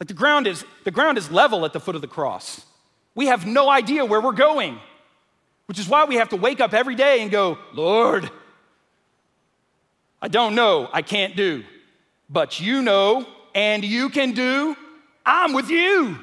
Like 0.00 0.08
the 0.08 0.14
ground 0.14 0.48
is, 0.48 0.64
the 0.82 0.90
ground 0.90 1.18
is 1.18 1.30
level 1.30 1.64
at 1.64 1.72
the 1.72 1.80
foot 1.80 1.94
of 1.94 2.00
the 2.00 2.08
cross. 2.08 2.64
We 3.14 3.26
have 3.26 3.46
no 3.46 3.68
idea 3.68 4.04
where 4.04 4.20
we're 4.20 4.32
going, 4.32 4.80
which 5.66 5.78
is 5.78 5.88
why 5.88 6.04
we 6.04 6.16
have 6.16 6.30
to 6.30 6.36
wake 6.36 6.58
up 6.58 6.74
every 6.74 6.96
day 6.96 7.20
and 7.20 7.30
go, 7.30 7.58
Lord, 7.74 8.28
I 10.22 10.28
don't 10.28 10.54
know, 10.54 10.88
I 10.92 11.02
can't 11.02 11.36
do, 11.36 11.64
but 12.28 12.60
you 12.60 12.82
know 12.82 13.26
and 13.54 13.84
you 13.84 14.08
can 14.08 14.32
do. 14.32 14.76
I'm 15.24 15.52
with 15.52 15.70
you. 15.70 16.18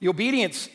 The 0.00 0.08
obedience, 0.08 0.68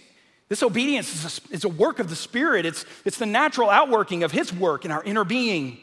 this 0.50 0.64
obedience 0.64 1.14
is 1.14 1.42
a, 1.50 1.54
is 1.54 1.64
a 1.64 1.70
work 1.70 2.00
of 2.00 2.10
the 2.10 2.16
Spirit. 2.16 2.66
It's, 2.66 2.86
it's 3.06 3.18
the 3.18 3.26
natural 3.26 3.70
outworking 3.70 4.24
of 4.24 4.32
His 4.32 4.52
work 4.54 4.84
in 4.84 4.92
our 4.92 5.04
inner 5.04 5.24
being. 5.24 5.78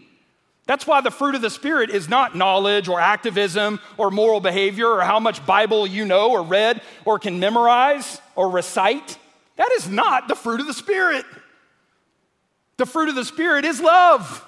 That's 0.66 0.86
why 0.86 1.00
the 1.00 1.10
fruit 1.10 1.34
of 1.34 1.40
the 1.40 1.50
Spirit 1.50 1.88
is 1.88 2.08
not 2.08 2.36
knowledge 2.36 2.88
or 2.88 3.00
activism 3.00 3.80
or 3.96 4.10
moral 4.10 4.40
behavior 4.40 4.88
or 4.88 5.00
how 5.00 5.18
much 5.18 5.44
Bible 5.46 5.86
you 5.86 6.04
know 6.04 6.30
or 6.30 6.42
read 6.42 6.82
or 7.06 7.18
can 7.18 7.40
memorize 7.40 8.20
or 8.36 8.50
recite. 8.50 9.18
That 9.56 9.70
is 9.78 9.88
not 9.88 10.28
the 10.28 10.34
fruit 10.34 10.60
of 10.60 10.66
the 10.66 10.74
Spirit. 10.74 11.24
The 12.78 12.86
fruit 12.86 13.08
of 13.08 13.14
the 13.14 13.24
Spirit 13.24 13.64
is 13.64 13.80
love 13.80 14.44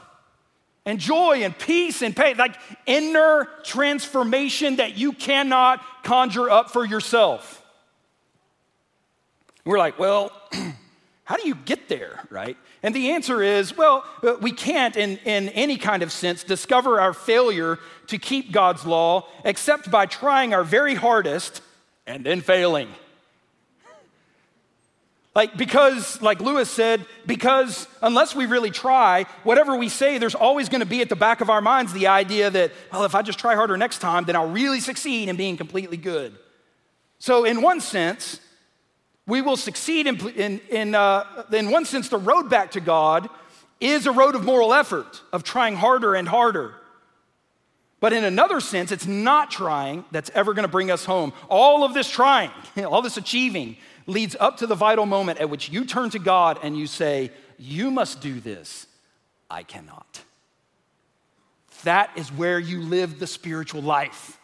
and 0.87 0.99
joy 0.99 1.43
and 1.43 1.57
peace 1.57 2.01
and 2.01 2.17
pain, 2.17 2.37
like 2.37 2.57
inner 2.87 3.47
transformation 3.63 4.77
that 4.77 4.97
you 4.97 5.13
cannot 5.13 5.85
conjure 6.05 6.49
up 6.49 6.71
for 6.71 6.85
yourself. 6.85 7.63
We're 9.65 9.79
like, 9.79 9.99
well, 9.99 10.33
how 11.25 11.37
do 11.37 11.47
you 11.47 11.55
get 11.55 11.89
there, 11.89 12.21
right? 12.31 12.57
And 12.83 12.95
the 12.95 13.11
answer 13.11 13.43
is, 13.43 13.77
well, 13.77 14.05
uh, 14.23 14.37
we 14.41 14.53
can't, 14.53 14.97
in, 14.97 15.19
in 15.19 15.51
any 15.51 15.77
kind 15.77 16.03
of 16.03 16.11
sense, 16.11 16.45
discover 16.45 17.01
our 17.01 17.13
failure 17.13 17.79
to 18.07 18.19
keep 18.19 18.53
God's 18.53 18.87
law 18.87 19.29
except 19.45 19.91
by 19.91 20.07
trying 20.07 20.55
our 20.55 20.65
very 20.65 20.95
hardest 20.95 21.61
and 22.07 22.25
then 22.25 22.41
failing. 22.41 22.89
Like, 25.35 25.57
because, 25.57 26.21
like 26.21 26.41
Lewis 26.41 26.69
said, 26.69 27.07
because 27.25 27.87
unless 28.03 28.35
we 28.35 28.47
really 28.47 28.73
try, 28.73 29.27
whatever 29.45 29.77
we 29.77 29.89
say, 29.89 30.19
there's 30.19 30.35
always 30.35 30.69
going 30.69 30.81
to 30.81 30.87
be 30.87 31.03
at 31.03 31.09
the 31.09 31.17
back 31.17 31.41
of 31.41 31.49
our 31.49 31.61
minds 31.61 31.93
the 31.93 32.09
idea 32.09 32.51
that, 32.51 32.73
well, 32.93 33.05
if 33.05 33.15
I 33.15 33.23
just 33.23 33.39
try 33.39 33.55
harder 33.55 33.77
next 33.77 33.99
time, 33.99 34.25
then 34.25 34.35
I'll 34.35 34.51
really 34.51 34.81
succeed 34.81 35.29
in 35.29 35.37
being 35.37 35.57
completely 35.57 35.97
good. 35.97 36.37
So, 37.21 37.45
in 37.45 37.63
one 37.63 37.81
sense, 37.81 38.41
we 39.27 39.41
will 39.41 39.57
succeed 39.57 40.09
in, 40.09 40.29
in, 40.31 40.61
in, 40.69 40.95
uh, 40.97 41.45
in 41.53 41.71
one 41.71 41.85
sense, 41.85 42.09
the 42.09 42.19
road 42.19 42.51
back 42.51 42.73
to 42.73 42.81
God 42.81 43.29
is 43.81 44.07
a 44.07 44.13
road 44.13 44.35
of 44.35 44.45
moral 44.45 44.75
effort, 44.75 45.23
of 45.33 45.45
trying 45.45 45.77
harder 45.77 46.17
and 46.17 46.27
harder. 46.27 46.75
But 48.01 48.13
in 48.15 48.25
another 48.25 48.61
sense, 48.61 48.91
it's 48.91 49.07
not 49.07 49.51
trying 49.51 50.05
that's 50.11 50.31
ever 50.35 50.55
going 50.55 50.65
to 50.65 50.73
bring 50.73 50.91
us 50.91 51.05
home. 51.05 51.33
All 51.49 51.85
of 51.85 51.95
this 51.95 52.11
trying, 52.11 52.51
all 52.85 53.03
this 53.03 53.17
achieving, 53.17 53.77
leads 54.11 54.37
up 54.39 54.59
to 54.59 54.67
the 54.67 54.75
vital 54.75 55.07
moment 55.07 55.39
at 55.39 55.49
which 55.49 55.71
you 55.71 55.85
turn 55.85 56.11
to 56.11 56.19
God 56.19 56.59
and 56.63 56.77
you 56.77 56.87
say, 56.87 57.31
You 57.59 57.91
must 57.91 58.21
do 58.21 58.41
this. 58.41 58.87
I 59.49 59.63
cannot. 59.63 60.23
That 61.85 62.11
is 62.17 62.31
where 62.31 62.59
you 62.59 62.83
live 62.83 63.19
the 63.19 63.27
spiritual 63.27 63.83
life. 63.83 64.39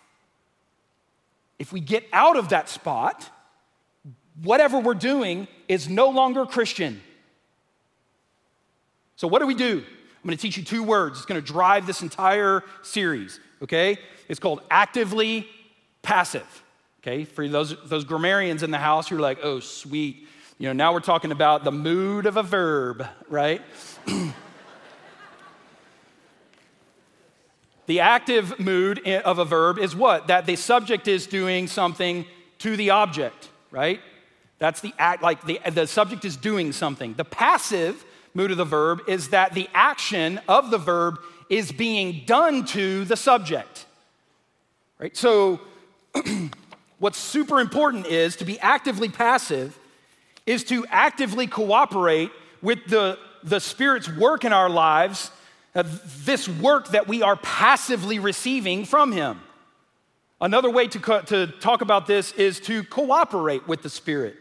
If 1.58 1.72
we 1.72 1.80
get 1.80 2.04
out 2.12 2.36
of 2.36 2.50
that 2.50 2.68
spot, 2.68 3.30
whatever 4.42 4.78
we're 4.78 4.94
doing 4.94 5.48
is 5.68 5.88
no 5.88 6.08
longer 6.08 6.46
Christian. 6.46 7.00
So, 9.16 9.28
what 9.28 9.40
do 9.40 9.46
we 9.46 9.54
do? 9.54 9.82
I'm 9.82 10.28
going 10.28 10.36
to 10.36 10.42
teach 10.42 10.56
you 10.56 10.64
two 10.64 10.82
words. 10.82 11.18
It's 11.18 11.26
going 11.26 11.40
to 11.40 11.46
drive 11.46 11.86
this 11.86 12.02
entire 12.02 12.62
series, 12.82 13.38
okay? 13.62 13.98
It's 14.28 14.40
called 14.40 14.60
actively 14.70 15.48
passive. 16.02 16.62
Okay, 17.06 17.24
for 17.24 17.46
those, 17.46 17.76
those 17.84 18.02
grammarians 18.02 18.64
in 18.64 18.72
the 18.72 18.78
house, 18.78 19.12
you're 19.12 19.20
like, 19.20 19.38
oh, 19.44 19.60
sweet. 19.60 20.26
You 20.58 20.66
know, 20.66 20.72
now 20.72 20.92
we're 20.92 20.98
talking 20.98 21.30
about 21.30 21.62
the 21.62 21.70
mood 21.70 22.26
of 22.26 22.36
a 22.36 22.42
verb, 22.42 23.06
right? 23.28 23.62
the 27.86 28.00
active 28.00 28.58
mood 28.58 29.06
of 29.06 29.38
a 29.38 29.44
verb 29.44 29.78
is 29.78 29.94
what? 29.94 30.26
That 30.26 30.46
the 30.46 30.56
subject 30.56 31.06
is 31.06 31.28
doing 31.28 31.68
something 31.68 32.26
to 32.58 32.76
the 32.76 32.90
object, 32.90 33.50
right? 33.70 34.00
That's 34.58 34.80
the 34.80 34.92
act, 34.98 35.22
like 35.22 35.44
the, 35.44 35.60
the 35.70 35.86
subject 35.86 36.24
is 36.24 36.36
doing 36.36 36.72
something. 36.72 37.14
The 37.14 37.24
passive 37.24 38.04
mood 38.34 38.50
of 38.50 38.56
the 38.56 38.64
verb 38.64 39.02
is 39.06 39.28
that 39.28 39.54
the 39.54 39.68
action 39.74 40.40
of 40.48 40.72
the 40.72 40.78
verb 40.78 41.20
is 41.48 41.70
being 41.70 42.24
done 42.26 42.64
to 42.64 43.04
the 43.04 43.16
subject, 43.16 43.86
right? 44.98 45.16
So, 45.16 45.60
What's 46.98 47.18
super 47.18 47.60
important 47.60 48.06
is 48.06 48.36
to 48.36 48.44
be 48.44 48.58
actively 48.60 49.08
passive, 49.08 49.78
is 50.46 50.64
to 50.64 50.86
actively 50.88 51.46
cooperate 51.46 52.30
with 52.62 52.86
the, 52.86 53.18
the 53.42 53.60
Spirit's 53.60 54.08
work 54.08 54.44
in 54.44 54.52
our 54.52 54.70
lives, 54.70 55.30
uh, 55.74 55.84
this 56.24 56.48
work 56.48 56.88
that 56.88 57.06
we 57.06 57.22
are 57.22 57.36
passively 57.36 58.18
receiving 58.18 58.86
from 58.86 59.12
Him. 59.12 59.40
Another 60.40 60.70
way 60.70 60.88
to, 60.88 60.98
co- 60.98 61.20
to 61.22 61.48
talk 61.60 61.82
about 61.82 62.06
this 62.06 62.32
is 62.32 62.60
to 62.60 62.82
cooperate 62.84 63.68
with 63.68 63.82
the 63.82 63.90
Spirit. 63.90 64.36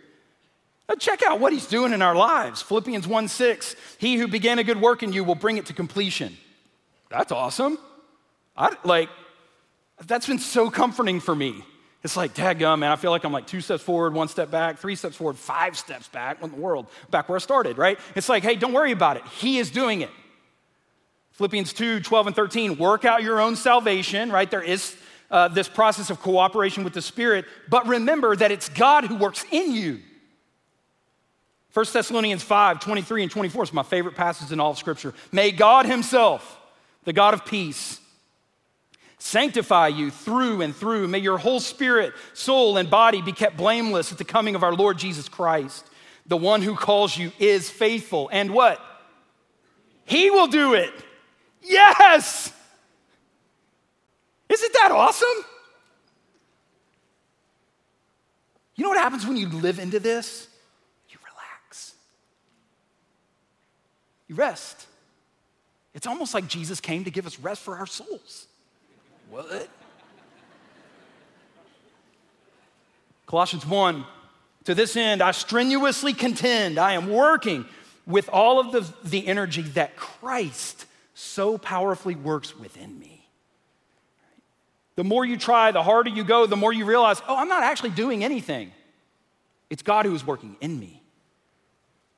Now 0.87 0.95
check 0.95 1.23
out 1.23 1.41
what 1.41 1.51
He's 1.51 1.67
doing 1.67 1.91
in 1.91 2.01
our 2.01 2.15
lives. 2.15 2.61
Philippians 2.61 3.05
1 3.05 3.27
6, 3.27 3.75
He 3.97 4.15
who 4.15 4.29
began 4.29 4.59
a 4.59 4.63
good 4.63 4.79
work 4.79 5.03
in 5.03 5.11
you 5.11 5.25
will 5.25 5.35
bring 5.35 5.57
it 5.57 5.65
to 5.65 5.73
completion. 5.73 6.37
That's 7.09 7.33
awesome. 7.33 7.77
I, 8.55 8.75
like, 8.85 9.09
that's 10.05 10.27
been 10.27 10.39
so 10.39 10.69
comforting 10.69 11.19
for 11.19 11.35
me. 11.35 11.63
It's 12.05 12.15
like, 12.15 12.35
dadgum, 12.35 12.77
man, 12.77 12.91
I 12.91 12.97
feel 12.97 13.09
like 13.09 13.23
I'm 13.23 13.33
like 13.33 13.47
two 13.47 13.61
steps 13.61 13.81
forward, 13.81 14.13
one 14.13 14.27
step 14.27 14.51
back, 14.51 14.77
three 14.77 14.95
steps 14.95 15.15
forward, 15.15 15.37
five 15.37 15.75
steps 15.75 16.07
back 16.07 16.39
What 16.39 16.51
in 16.51 16.55
the 16.55 16.61
world, 16.61 16.85
back 17.09 17.27
where 17.27 17.35
I 17.35 17.39
started, 17.39 17.79
right? 17.79 17.99
It's 18.13 18.29
like, 18.29 18.43
hey, 18.43 18.55
don't 18.57 18.73
worry 18.73 18.91
about 18.91 19.17
it. 19.17 19.25
He 19.25 19.57
is 19.57 19.71
doing 19.71 20.01
it. 20.01 20.11
Philippians 21.31 21.73
2 21.73 22.01
12 22.01 22.27
and 22.27 22.35
13, 22.35 22.77
work 22.77 23.05
out 23.05 23.23
your 23.23 23.41
own 23.41 23.55
salvation, 23.55 24.31
right? 24.31 24.51
There 24.51 24.61
is 24.61 24.95
uh, 25.31 25.47
this 25.47 25.67
process 25.67 26.11
of 26.11 26.21
cooperation 26.21 26.83
with 26.83 26.93
the 26.93 27.01
Spirit, 27.01 27.45
but 27.71 27.87
remember 27.87 28.35
that 28.35 28.51
it's 28.51 28.69
God 28.69 29.05
who 29.05 29.15
works 29.15 29.43
in 29.49 29.71
you. 29.71 29.99
1 31.73 31.85
Thessalonians 31.91 32.43
5 32.43 32.81
23 32.81 33.23
and 33.23 33.31
24 33.31 33.63
is 33.63 33.73
my 33.73 33.81
favorite 33.81 34.13
passage 34.13 34.51
in 34.51 34.59
all 34.59 34.69
of 34.69 34.77
Scripture. 34.77 35.15
May 35.31 35.49
God 35.49 35.87
Himself, 35.87 36.59
the 37.03 37.13
God 37.13 37.33
of 37.33 37.45
peace, 37.45 37.99
sanctify 39.17 39.87
you 39.87 40.11
through 40.11 40.61
and 40.61 40.75
through. 40.75 41.07
May 41.07 41.19
your 41.19 41.37
whole 41.37 41.59
spirit, 41.59 42.13
soul, 42.33 42.77
and 42.77 42.89
body 42.89 43.21
be 43.21 43.31
kept 43.31 43.57
blameless 43.57 44.11
at 44.11 44.17
the 44.17 44.25
coming 44.25 44.55
of 44.55 44.63
our 44.63 44.73
Lord 44.73 44.97
Jesus 44.97 45.29
Christ. 45.29 45.85
The 46.27 46.37
one 46.37 46.61
who 46.61 46.75
calls 46.75 47.17
you 47.17 47.31
is 47.39 47.69
faithful 47.69 48.29
and 48.31 48.51
what? 48.51 48.79
He 50.05 50.29
will 50.29 50.47
do 50.47 50.73
it. 50.73 50.93
Yes! 51.61 52.51
Isn't 54.49 54.73
that 54.73 54.91
awesome? 54.91 55.45
You 58.75 58.83
know 58.83 58.89
what 58.89 58.99
happens 58.99 59.25
when 59.25 59.37
you 59.37 59.47
live 59.47 59.79
into 59.79 59.99
this? 59.99 60.47
You 61.09 61.17
relax, 61.23 61.93
you 64.27 64.35
rest. 64.35 64.87
It's 65.93 66.05
almost 66.05 66.33
like 66.33 66.47
Jesus 66.47 66.81
came 66.81 67.05
to 67.05 67.11
give 67.11 67.25
us 67.25 67.39
rest 67.39 67.61
for 67.61 67.77
our 67.77 67.85
souls. 67.85 68.47
What? 69.35 69.67
Colossians 73.25 73.65
1 73.65 74.05
To 74.63 74.73
this 74.73 74.95
end, 74.95 75.21
I 75.21 75.31
strenuously 75.31 76.13
contend, 76.13 76.79
I 76.79 76.93
am 76.93 77.09
working 77.09 77.65
with 78.07 78.29
all 78.29 78.61
of 78.61 78.71
the, 78.71 78.89
the 79.03 79.27
energy 79.27 79.63
that 79.63 79.97
Christ 79.97 80.85
so 81.15 81.57
powerfully 81.57 82.15
works 82.15 82.57
within 82.57 82.97
me. 82.97 83.27
The 84.95 85.03
more 85.03 85.25
you 85.25 85.35
try, 85.35 85.71
the 85.71 85.83
harder 85.83 86.11
you 86.11 86.23
go, 86.23 86.45
the 86.45 86.55
more 86.55 86.71
you 86.71 86.85
realize, 86.85 87.21
oh, 87.27 87.35
I'm 87.35 87.49
not 87.49 87.63
actually 87.63 87.89
doing 87.89 88.23
anything. 88.23 88.71
It's 89.69 89.83
God 89.83 90.05
who 90.05 90.15
is 90.15 90.25
working 90.25 90.55
in 90.61 90.79
me. 90.79 91.03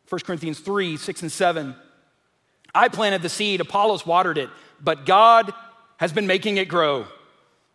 1 0.10 0.22
Corinthians 0.22 0.60
3 0.60 0.98
6 0.98 1.22
and 1.24 1.32
7. 1.32 1.76
I 2.76 2.90
planted 2.90 3.24
the 3.24 3.30
seed, 3.30 3.60
Apollos 3.60 4.06
watered 4.06 4.38
it, 4.38 4.52
but 4.80 5.08
God 5.08 5.52
has 5.98 6.14
been 6.14 6.28
making 6.28 6.58
it 6.58 6.68
grow. 6.68 7.08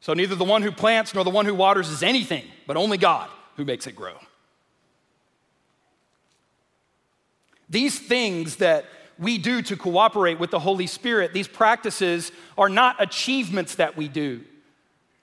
So 0.01 0.15
neither 0.15 0.35
the 0.35 0.45
one 0.45 0.63
who 0.63 0.73
plants 0.73 1.15
nor 1.15 1.23
the 1.23 1.31
one 1.31 1.47
who 1.47 1.55
waters 1.55 1.89
is 1.89 2.03
anything, 2.03 2.45
but 2.67 2.77
only 2.77 2.99
God 2.99 3.31
who 3.57 3.65
makes 3.65 3.87
it 3.87 3.95
grow. 3.95 4.15
These 7.69 7.99
things 7.99 8.57
that 8.57 8.85
we 9.19 9.39
do 9.39 9.63
to 9.63 9.77
cooperate 9.77 10.39
with 10.39 10.51
the 10.51 10.59
Holy 10.59 10.87
Spirit, 10.87 11.33
these 11.33 11.49
practices 11.49 12.33
are 12.59 12.69
not 12.69 13.01
achievements 13.01 13.77
that 13.77 13.97
we 13.97 14.09
do. 14.09 14.43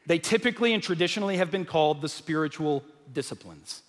They 0.06 0.18
typically 0.18 0.74
and 0.74 0.82
traditionally 0.82 1.38
have 1.38 1.52
been 1.52 1.66
called 1.66 2.02
the 2.02 2.10
spiritual 2.10 2.84
disciplines. 3.14 3.84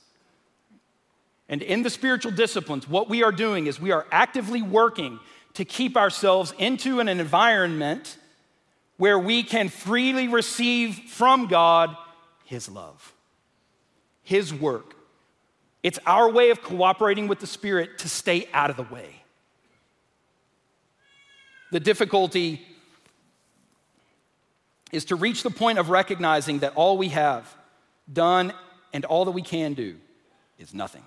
And 1.48 1.62
in 1.62 1.82
the 1.82 1.90
spiritual 1.90 2.32
disciplines, 2.32 2.88
what 2.88 3.08
we 3.08 3.22
are 3.22 3.32
doing 3.32 3.66
is 3.66 3.80
we 3.80 3.92
are 3.92 4.06
actively 4.12 4.62
working 4.62 5.18
to 5.54 5.64
keep 5.64 5.96
ourselves 5.96 6.52
into 6.58 7.00
an 7.00 7.08
environment 7.08 8.18
where 9.00 9.18
we 9.18 9.42
can 9.42 9.70
freely 9.70 10.28
receive 10.28 10.94
from 10.94 11.46
God 11.46 11.96
His 12.44 12.68
love, 12.68 13.14
His 14.22 14.52
work. 14.52 14.94
It's 15.82 15.98
our 16.04 16.30
way 16.30 16.50
of 16.50 16.62
cooperating 16.62 17.26
with 17.26 17.40
the 17.40 17.46
Spirit 17.46 17.96
to 18.00 18.10
stay 18.10 18.46
out 18.52 18.68
of 18.68 18.76
the 18.76 18.82
way. 18.82 19.22
The 21.72 21.80
difficulty 21.80 22.60
is 24.92 25.06
to 25.06 25.16
reach 25.16 25.44
the 25.44 25.50
point 25.50 25.78
of 25.78 25.88
recognizing 25.88 26.58
that 26.58 26.74
all 26.74 26.98
we 26.98 27.08
have 27.08 27.50
done 28.12 28.52
and 28.92 29.06
all 29.06 29.24
that 29.24 29.30
we 29.30 29.40
can 29.40 29.72
do 29.72 29.96
is 30.58 30.74
nothing. 30.74 31.04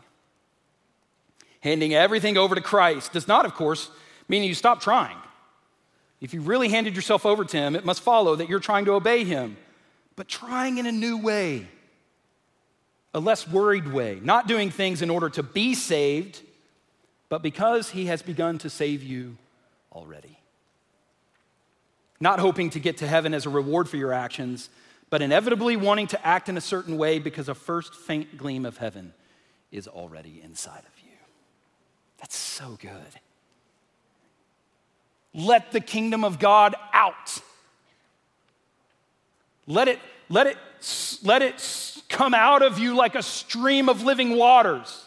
Handing 1.60 1.94
everything 1.94 2.40
over 2.40 2.56
to 2.56 2.62
Christ 2.62 3.14
does 3.14 3.28
not, 3.28 3.46
of 3.46 3.54
course, 3.54 3.92
mean 4.28 4.42
you 4.42 4.56
stop 4.56 4.82
trying. 4.82 5.18
If 6.24 6.34
you 6.34 6.40
really 6.40 6.70
handed 6.70 6.96
yourself 6.96 7.26
over 7.26 7.44
to 7.44 7.58
Him, 7.58 7.76
it 7.76 7.84
must 7.84 8.00
follow 8.00 8.38
that 8.38 8.48
you're 8.48 8.62
trying 8.62 8.86
to 8.86 8.94
obey 8.94 9.26
Him, 9.26 9.58
but 10.16 10.30
trying 10.30 10.78
in 10.78 10.86
a 10.86 10.92
new 10.92 11.18
way, 11.18 11.68
a 13.14 13.20
less 13.20 13.46
worried 13.46 13.92
way, 13.92 14.22
not 14.24 14.48
doing 14.48 14.72
things 14.72 15.02
in 15.02 15.10
order 15.10 15.30
to 15.32 15.44
be 15.44 15.76
saved, 15.76 16.42
but 17.28 17.44
because 17.44 17.90
He 17.90 18.06
has 18.06 18.22
begun 18.22 18.58
to 18.60 18.70
save 18.70 19.04
you 19.04 19.38
already. 19.92 20.40
Not 22.22 22.40
hoping 22.40 22.70
to 22.70 22.80
get 22.80 22.98
to 23.00 23.08
heaven 23.08 23.34
as 23.34 23.46
a 23.46 23.50
reward 23.50 23.90
for 23.90 23.98
your 23.98 24.14
actions, 24.14 24.70
but 25.10 25.22
inevitably 25.22 25.76
wanting 25.76 26.08
to 26.08 26.26
act 26.26 26.48
in 26.48 26.56
a 26.56 26.62
certain 26.62 26.98
way 26.98 27.20
because 27.20 27.50
a 27.50 27.56
first 27.56 27.94
faint 27.94 28.38
gleam 28.38 28.66
of 28.66 28.78
heaven 28.78 29.14
is 29.74 29.90
already 29.90 30.40
inside 30.42 30.84
of 30.88 31.04
you. 31.04 31.18
That's 32.18 32.38
so 32.38 32.78
good 32.80 33.20
let 35.34 35.72
the 35.72 35.80
kingdom 35.80 36.24
of 36.24 36.40
God 36.40 36.76
out. 36.92 37.42
Let 39.66 39.88
it, 39.88 40.00
let 40.30 40.48
it, 40.48 40.58
let 41.24 41.42
it 41.42 42.02
come 42.10 42.34
out 42.34 42.62
of 42.62 42.80
you 42.80 42.96
like 42.96 43.16
a 43.16 43.24
stream 43.24 43.90
of 43.90 44.04
living 44.04 44.36
waters. 44.36 45.06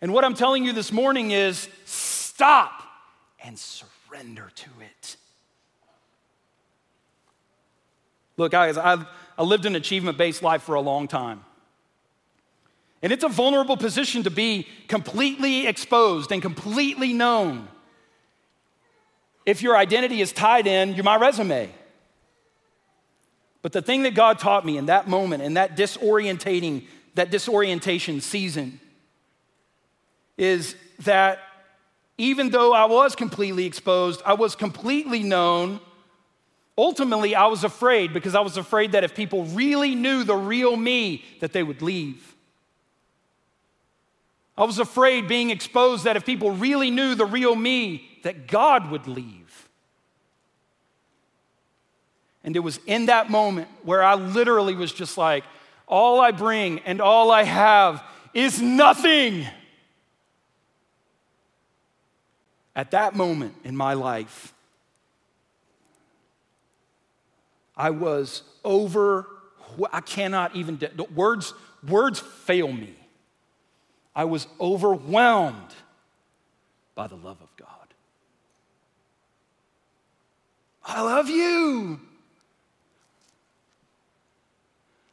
And 0.00 0.12
what 0.12 0.24
I'm 0.24 0.34
telling 0.34 0.64
you 0.64 0.72
this 0.72 0.92
morning 0.92 1.30
is 1.30 1.68
stop 1.84 2.82
and 3.42 3.58
surrender 3.58 4.50
to 4.54 4.70
it. 4.80 5.16
Look, 8.36 8.52
guys, 8.52 8.76
I've 8.76 9.06
I 9.36 9.42
lived 9.42 9.66
an 9.66 9.74
achievement 9.74 10.16
based 10.16 10.42
life 10.42 10.62
for 10.62 10.74
a 10.74 10.80
long 10.80 11.08
time. 11.08 11.44
And 13.02 13.12
it's 13.12 13.24
a 13.24 13.28
vulnerable 13.28 13.76
position 13.76 14.22
to 14.22 14.30
be 14.30 14.66
completely 14.88 15.66
exposed 15.66 16.32
and 16.32 16.40
completely 16.40 17.12
known 17.12 17.68
if 19.46 19.62
your 19.62 19.76
identity 19.76 20.20
is 20.20 20.32
tied 20.32 20.66
in, 20.66 20.94
you're 20.94 21.04
my 21.04 21.16
resume. 21.16 21.70
But 23.62 23.72
the 23.72 23.82
thing 23.82 24.02
that 24.02 24.14
God 24.14 24.38
taught 24.38 24.64
me 24.66 24.76
in 24.76 24.86
that 24.86 25.08
moment, 25.08 25.42
in 25.42 25.54
that 25.54 25.76
disorientating, 25.76 26.84
that 27.14 27.30
disorientation 27.30 28.20
season, 28.20 28.80
is 30.36 30.76
that 31.00 31.38
even 32.18 32.50
though 32.50 32.72
I 32.72 32.84
was 32.84 33.14
completely 33.14 33.64
exposed, 33.66 34.22
I 34.24 34.34
was 34.34 34.54
completely 34.54 35.22
known. 35.22 35.80
Ultimately, 36.76 37.34
I 37.34 37.46
was 37.46 37.64
afraid 37.64 38.12
because 38.12 38.34
I 38.34 38.40
was 38.40 38.56
afraid 38.56 38.92
that 38.92 39.04
if 39.04 39.14
people 39.14 39.44
really 39.46 39.94
knew 39.94 40.24
the 40.24 40.36
real 40.36 40.76
me, 40.76 41.24
that 41.40 41.52
they 41.52 41.62
would 41.62 41.82
leave. 41.82 42.33
I 44.56 44.64
was 44.64 44.78
afraid 44.78 45.26
being 45.26 45.50
exposed 45.50 46.04
that 46.04 46.16
if 46.16 46.24
people 46.24 46.52
really 46.52 46.90
knew 46.90 47.14
the 47.14 47.26
real 47.26 47.56
me, 47.56 48.08
that 48.22 48.46
God 48.46 48.90
would 48.90 49.06
leave. 49.06 49.68
And 52.44 52.54
it 52.54 52.60
was 52.60 52.78
in 52.86 53.06
that 53.06 53.30
moment 53.30 53.68
where 53.82 54.02
I 54.02 54.14
literally 54.14 54.74
was 54.74 54.92
just 54.92 55.18
like, 55.18 55.44
all 55.86 56.20
I 56.20 56.30
bring 56.30 56.80
and 56.80 57.00
all 57.00 57.30
I 57.30 57.42
have 57.42 58.02
is 58.32 58.60
nothing. 58.60 59.46
At 62.76 62.90
that 62.92 63.14
moment 63.14 63.54
in 63.64 63.76
my 63.76 63.94
life, 63.94 64.52
I 67.76 67.90
was 67.90 68.42
over, 68.64 69.26
I 69.92 70.00
cannot 70.00 70.54
even, 70.54 70.78
the 70.78 71.04
words, 71.14 71.54
words 71.86 72.20
fail 72.20 72.72
me. 72.72 72.94
I 74.14 74.24
was 74.24 74.46
overwhelmed 74.60 75.74
by 76.94 77.06
the 77.06 77.16
love 77.16 77.38
of 77.42 77.48
God. 77.56 77.68
I 80.84 81.00
love 81.02 81.28
you. 81.28 82.00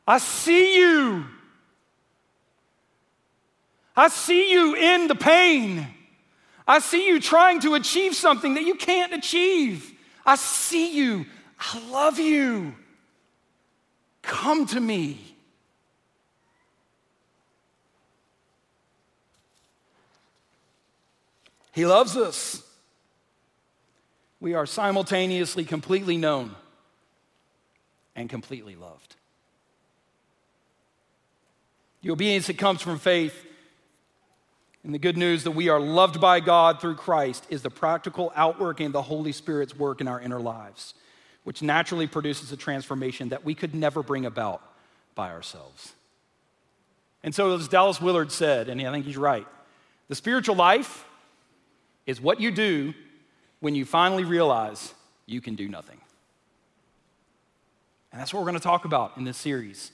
I 0.07 0.17
see 0.17 0.77
you. 0.77 1.25
I 3.95 4.09
see 4.09 4.51
you 4.51 4.75
in 4.75 5.07
the 5.07 5.15
pain. 5.15 5.87
I 6.67 6.79
see 6.79 7.07
you 7.07 7.19
trying 7.19 7.59
to 7.61 7.75
achieve 7.75 8.15
something 8.15 8.53
that 8.55 8.63
you 8.63 8.75
can't 8.75 9.13
achieve. 9.13 9.93
I 10.25 10.35
see 10.35 10.95
you. 10.95 11.25
I 11.59 11.79
love 11.89 12.19
you. 12.19 12.75
Come 14.21 14.65
to 14.67 14.79
me. 14.79 15.30
He 21.71 21.85
loves 21.85 22.17
us 22.17 22.63
we 24.41 24.55
are 24.55 24.65
simultaneously 24.65 25.63
completely 25.63 26.17
known 26.17 26.55
and 28.15 28.27
completely 28.27 28.75
loved. 28.75 29.15
The 32.01 32.09
obedience 32.09 32.47
that 32.47 32.57
comes 32.57 32.81
from 32.81 32.97
faith 32.97 33.45
and 34.83 34.95
the 34.95 34.99
good 34.99 35.15
news 35.15 35.43
that 35.43 35.51
we 35.51 35.69
are 35.69 35.79
loved 35.79 36.19
by 36.19 36.39
God 36.39 36.81
through 36.81 36.95
Christ 36.95 37.45
is 37.51 37.61
the 37.61 37.69
practical 37.69 38.33
outworking 38.35 38.87
of 38.87 38.93
the 38.93 39.03
Holy 39.03 39.31
Spirit's 39.31 39.77
work 39.77 40.01
in 40.01 40.07
our 40.07 40.19
inner 40.19 40.39
lives, 40.39 40.95
which 41.43 41.61
naturally 41.61 42.07
produces 42.07 42.51
a 42.51 42.57
transformation 42.57 43.29
that 43.29 43.45
we 43.45 43.53
could 43.53 43.75
never 43.75 44.01
bring 44.01 44.25
about 44.25 44.63
by 45.13 45.29
ourselves. 45.29 45.93
And 47.23 47.35
so, 47.35 47.53
as 47.53 47.67
Dallas 47.67 48.01
Willard 48.01 48.31
said, 48.31 48.69
and 48.69 48.81
I 48.81 48.91
think 48.91 49.05
he's 49.05 49.17
right, 49.17 49.45
the 50.07 50.15
spiritual 50.15 50.55
life 50.55 51.05
is 52.05 52.19
what 52.19 52.39
you 52.39 52.51
do 52.51 52.93
when 53.59 53.75
you 53.75 53.85
finally 53.85 54.23
realize 54.23 54.93
you 55.25 55.41
can 55.41 55.55
do 55.55 55.67
nothing. 55.67 55.99
And 58.11 58.19
that's 58.19 58.33
what 58.33 58.39
we're 58.41 58.49
going 58.49 58.59
to 58.59 58.63
talk 58.63 58.85
about 58.85 59.17
in 59.17 59.23
this 59.23 59.37
series. 59.37 59.91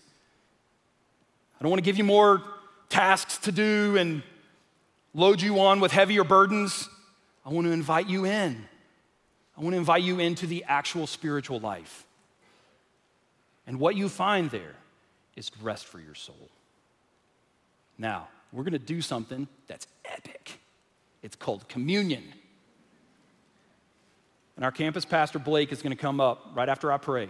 I 1.59 1.63
don't 1.63 1.69
want 1.69 1.83
to 1.83 1.85
give 1.85 1.97
you 1.97 2.03
more 2.03 2.43
tasks 2.89 3.37
to 3.39 3.51
do 3.51 3.97
and 3.97 4.23
load 5.13 5.41
you 5.41 5.59
on 5.59 5.79
with 5.79 5.91
heavier 5.91 6.23
burdens. 6.23 6.89
I 7.45 7.49
want 7.49 7.67
to 7.67 7.73
invite 7.73 8.07
you 8.07 8.25
in 8.25 8.65
I 9.57 9.61
want 9.61 9.73
to 9.73 9.77
invite 9.77 10.03
you 10.03 10.19
into 10.19 10.45
the 10.45 10.63
actual 10.67 11.07
spiritual 11.07 11.59
life. 11.59 12.05
And 13.65 13.79
what 13.79 13.95
you 13.95 14.07
find 14.07 14.51
there 14.51 14.75
is 15.35 15.49
rest 15.61 15.85
for 15.85 15.99
your 15.99 16.13
soul. 16.13 16.49
Now, 17.97 18.27
we're 18.53 18.63
going 18.63 18.73
to 18.73 18.79
do 18.79 19.01
something 19.01 19.47
that's 19.67 19.87
epic. 20.05 20.59
It's 21.21 21.35
called 21.35 21.67
communion. 21.67 22.23
And 24.55 24.65
our 24.65 24.71
campus 24.71 25.05
pastor, 25.05 25.39
Blake, 25.39 25.71
is 25.71 25.81
going 25.81 25.95
to 25.95 26.01
come 26.01 26.19
up 26.19 26.51
right 26.55 26.67
after 26.67 26.91
I 26.91 26.97
pray, 26.97 27.29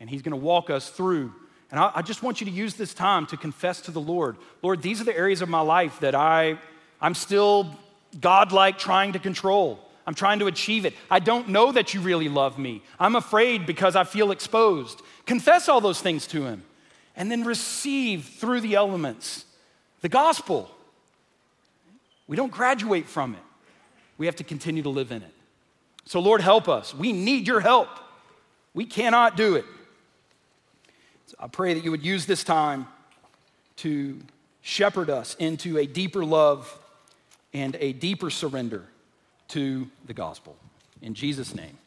and 0.00 0.10
he's 0.10 0.22
going 0.22 0.32
to 0.32 0.36
walk 0.36 0.68
us 0.68 0.90
through. 0.90 1.32
And 1.70 1.78
I, 1.80 1.92
I 1.96 2.02
just 2.02 2.22
want 2.22 2.40
you 2.40 2.46
to 2.46 2.52
use 2.52 2.74
this 2.74 2.92
time 2.92 3.26
to 3.26 3.36
confess 3.36 3.80
to 3.82 3.90
the 3.90 4.00
Lord 4.00 4.36
Lord, 4.62 4.82
these 4.82 5.00
are 5.00 5.04
the 5.04 5.16
areas 5.16 5.42
of 5.42 5.48
my 5.48 5.60
life 5.60 6.00
that 6.00 6.14
I, 6.14 6.58
I'm 7.00 7.14
still 7.14 7.76
godlike 8.20 8.78
trying 8.78 9.12
to 9.12 9.18
control. 9.18 9.80
I'm 10.06 10.14
trying 10.14 10.38
to 10.38 10.46
achieve 10.46 10.84
it. 10.84 10.94
I 11.10 11.18
don't 11.18 11.48
know 11.48 11.72
that 11.72 11.92
you 11.92 12.00
really 12.00 12.28
love 12.28 12.58
me. 12.58 12.82
I'm 12.98 13.16
afraid 13.16 13.66
because 13.66 13.96
I 13.96 14.04
feel 14.04 14.30
exposed. 14.30 15.02
Confess 15.26 15.68
all 15.68 15.80
those 15.80 16.00
things 16.00 16.28
to 16.28 16.44
Him 16.44 16.62
and 17.16 17.30
then 17.30 17.44
receive 17.44 18.24
through 18.24 18.60
the 18.60 18.74
elements 18.74 19.44
the 20.02 20.08
gospel. 20.08 20.70
We 22.26 22.36
don't 22.36 22.52
graduate 22.52 23.08
from 23.08 23.34
it, 23.34 23.42
we 24.18 24.26
have 24.26 24.36
to 24.36 24.44
continue 24.44 24.82
to 24.82 24.88
live 24.88 25.12
in 25.12 25.22
it. 25.22 25.32
So, 26.04 26.20
Lord, 26.20 26.40
help 26.40 26.68
us. 26.68 26.94
We 26.94 27.12
need 27.12 27.48
your 27.48 27.60
help. 27.60 27.88
We 28.74 28.84
cannot 28.84 29.36
do 29.36 29.56
it. 29.56 29.64
So 31.26 31.36
I 31.40 31.48
pray 31.48 31.74
that 31.74 31.82
you 31.82 31.90
would 31.90 32.04
use 32.04 32.26
this 32.26 32.44
time 32.44 32.86
to 33.78 34.20
shepherd 34.62 35.10
us 35.10 35.34
into 35.40 35.78
a 35.78 35.86
deeper 35.86 36.24
love 36.24 36.78
and 37.52 37.76
a 37.80 37.92
deeper 37.92 38.30
surrender 38.30 38.84
to 39.48 39.88
the 40.06 40.14
gospel. 40.14 40.56
In 41.02 41.14
Jesus' 41.14 41.54
name. 41.54 41.78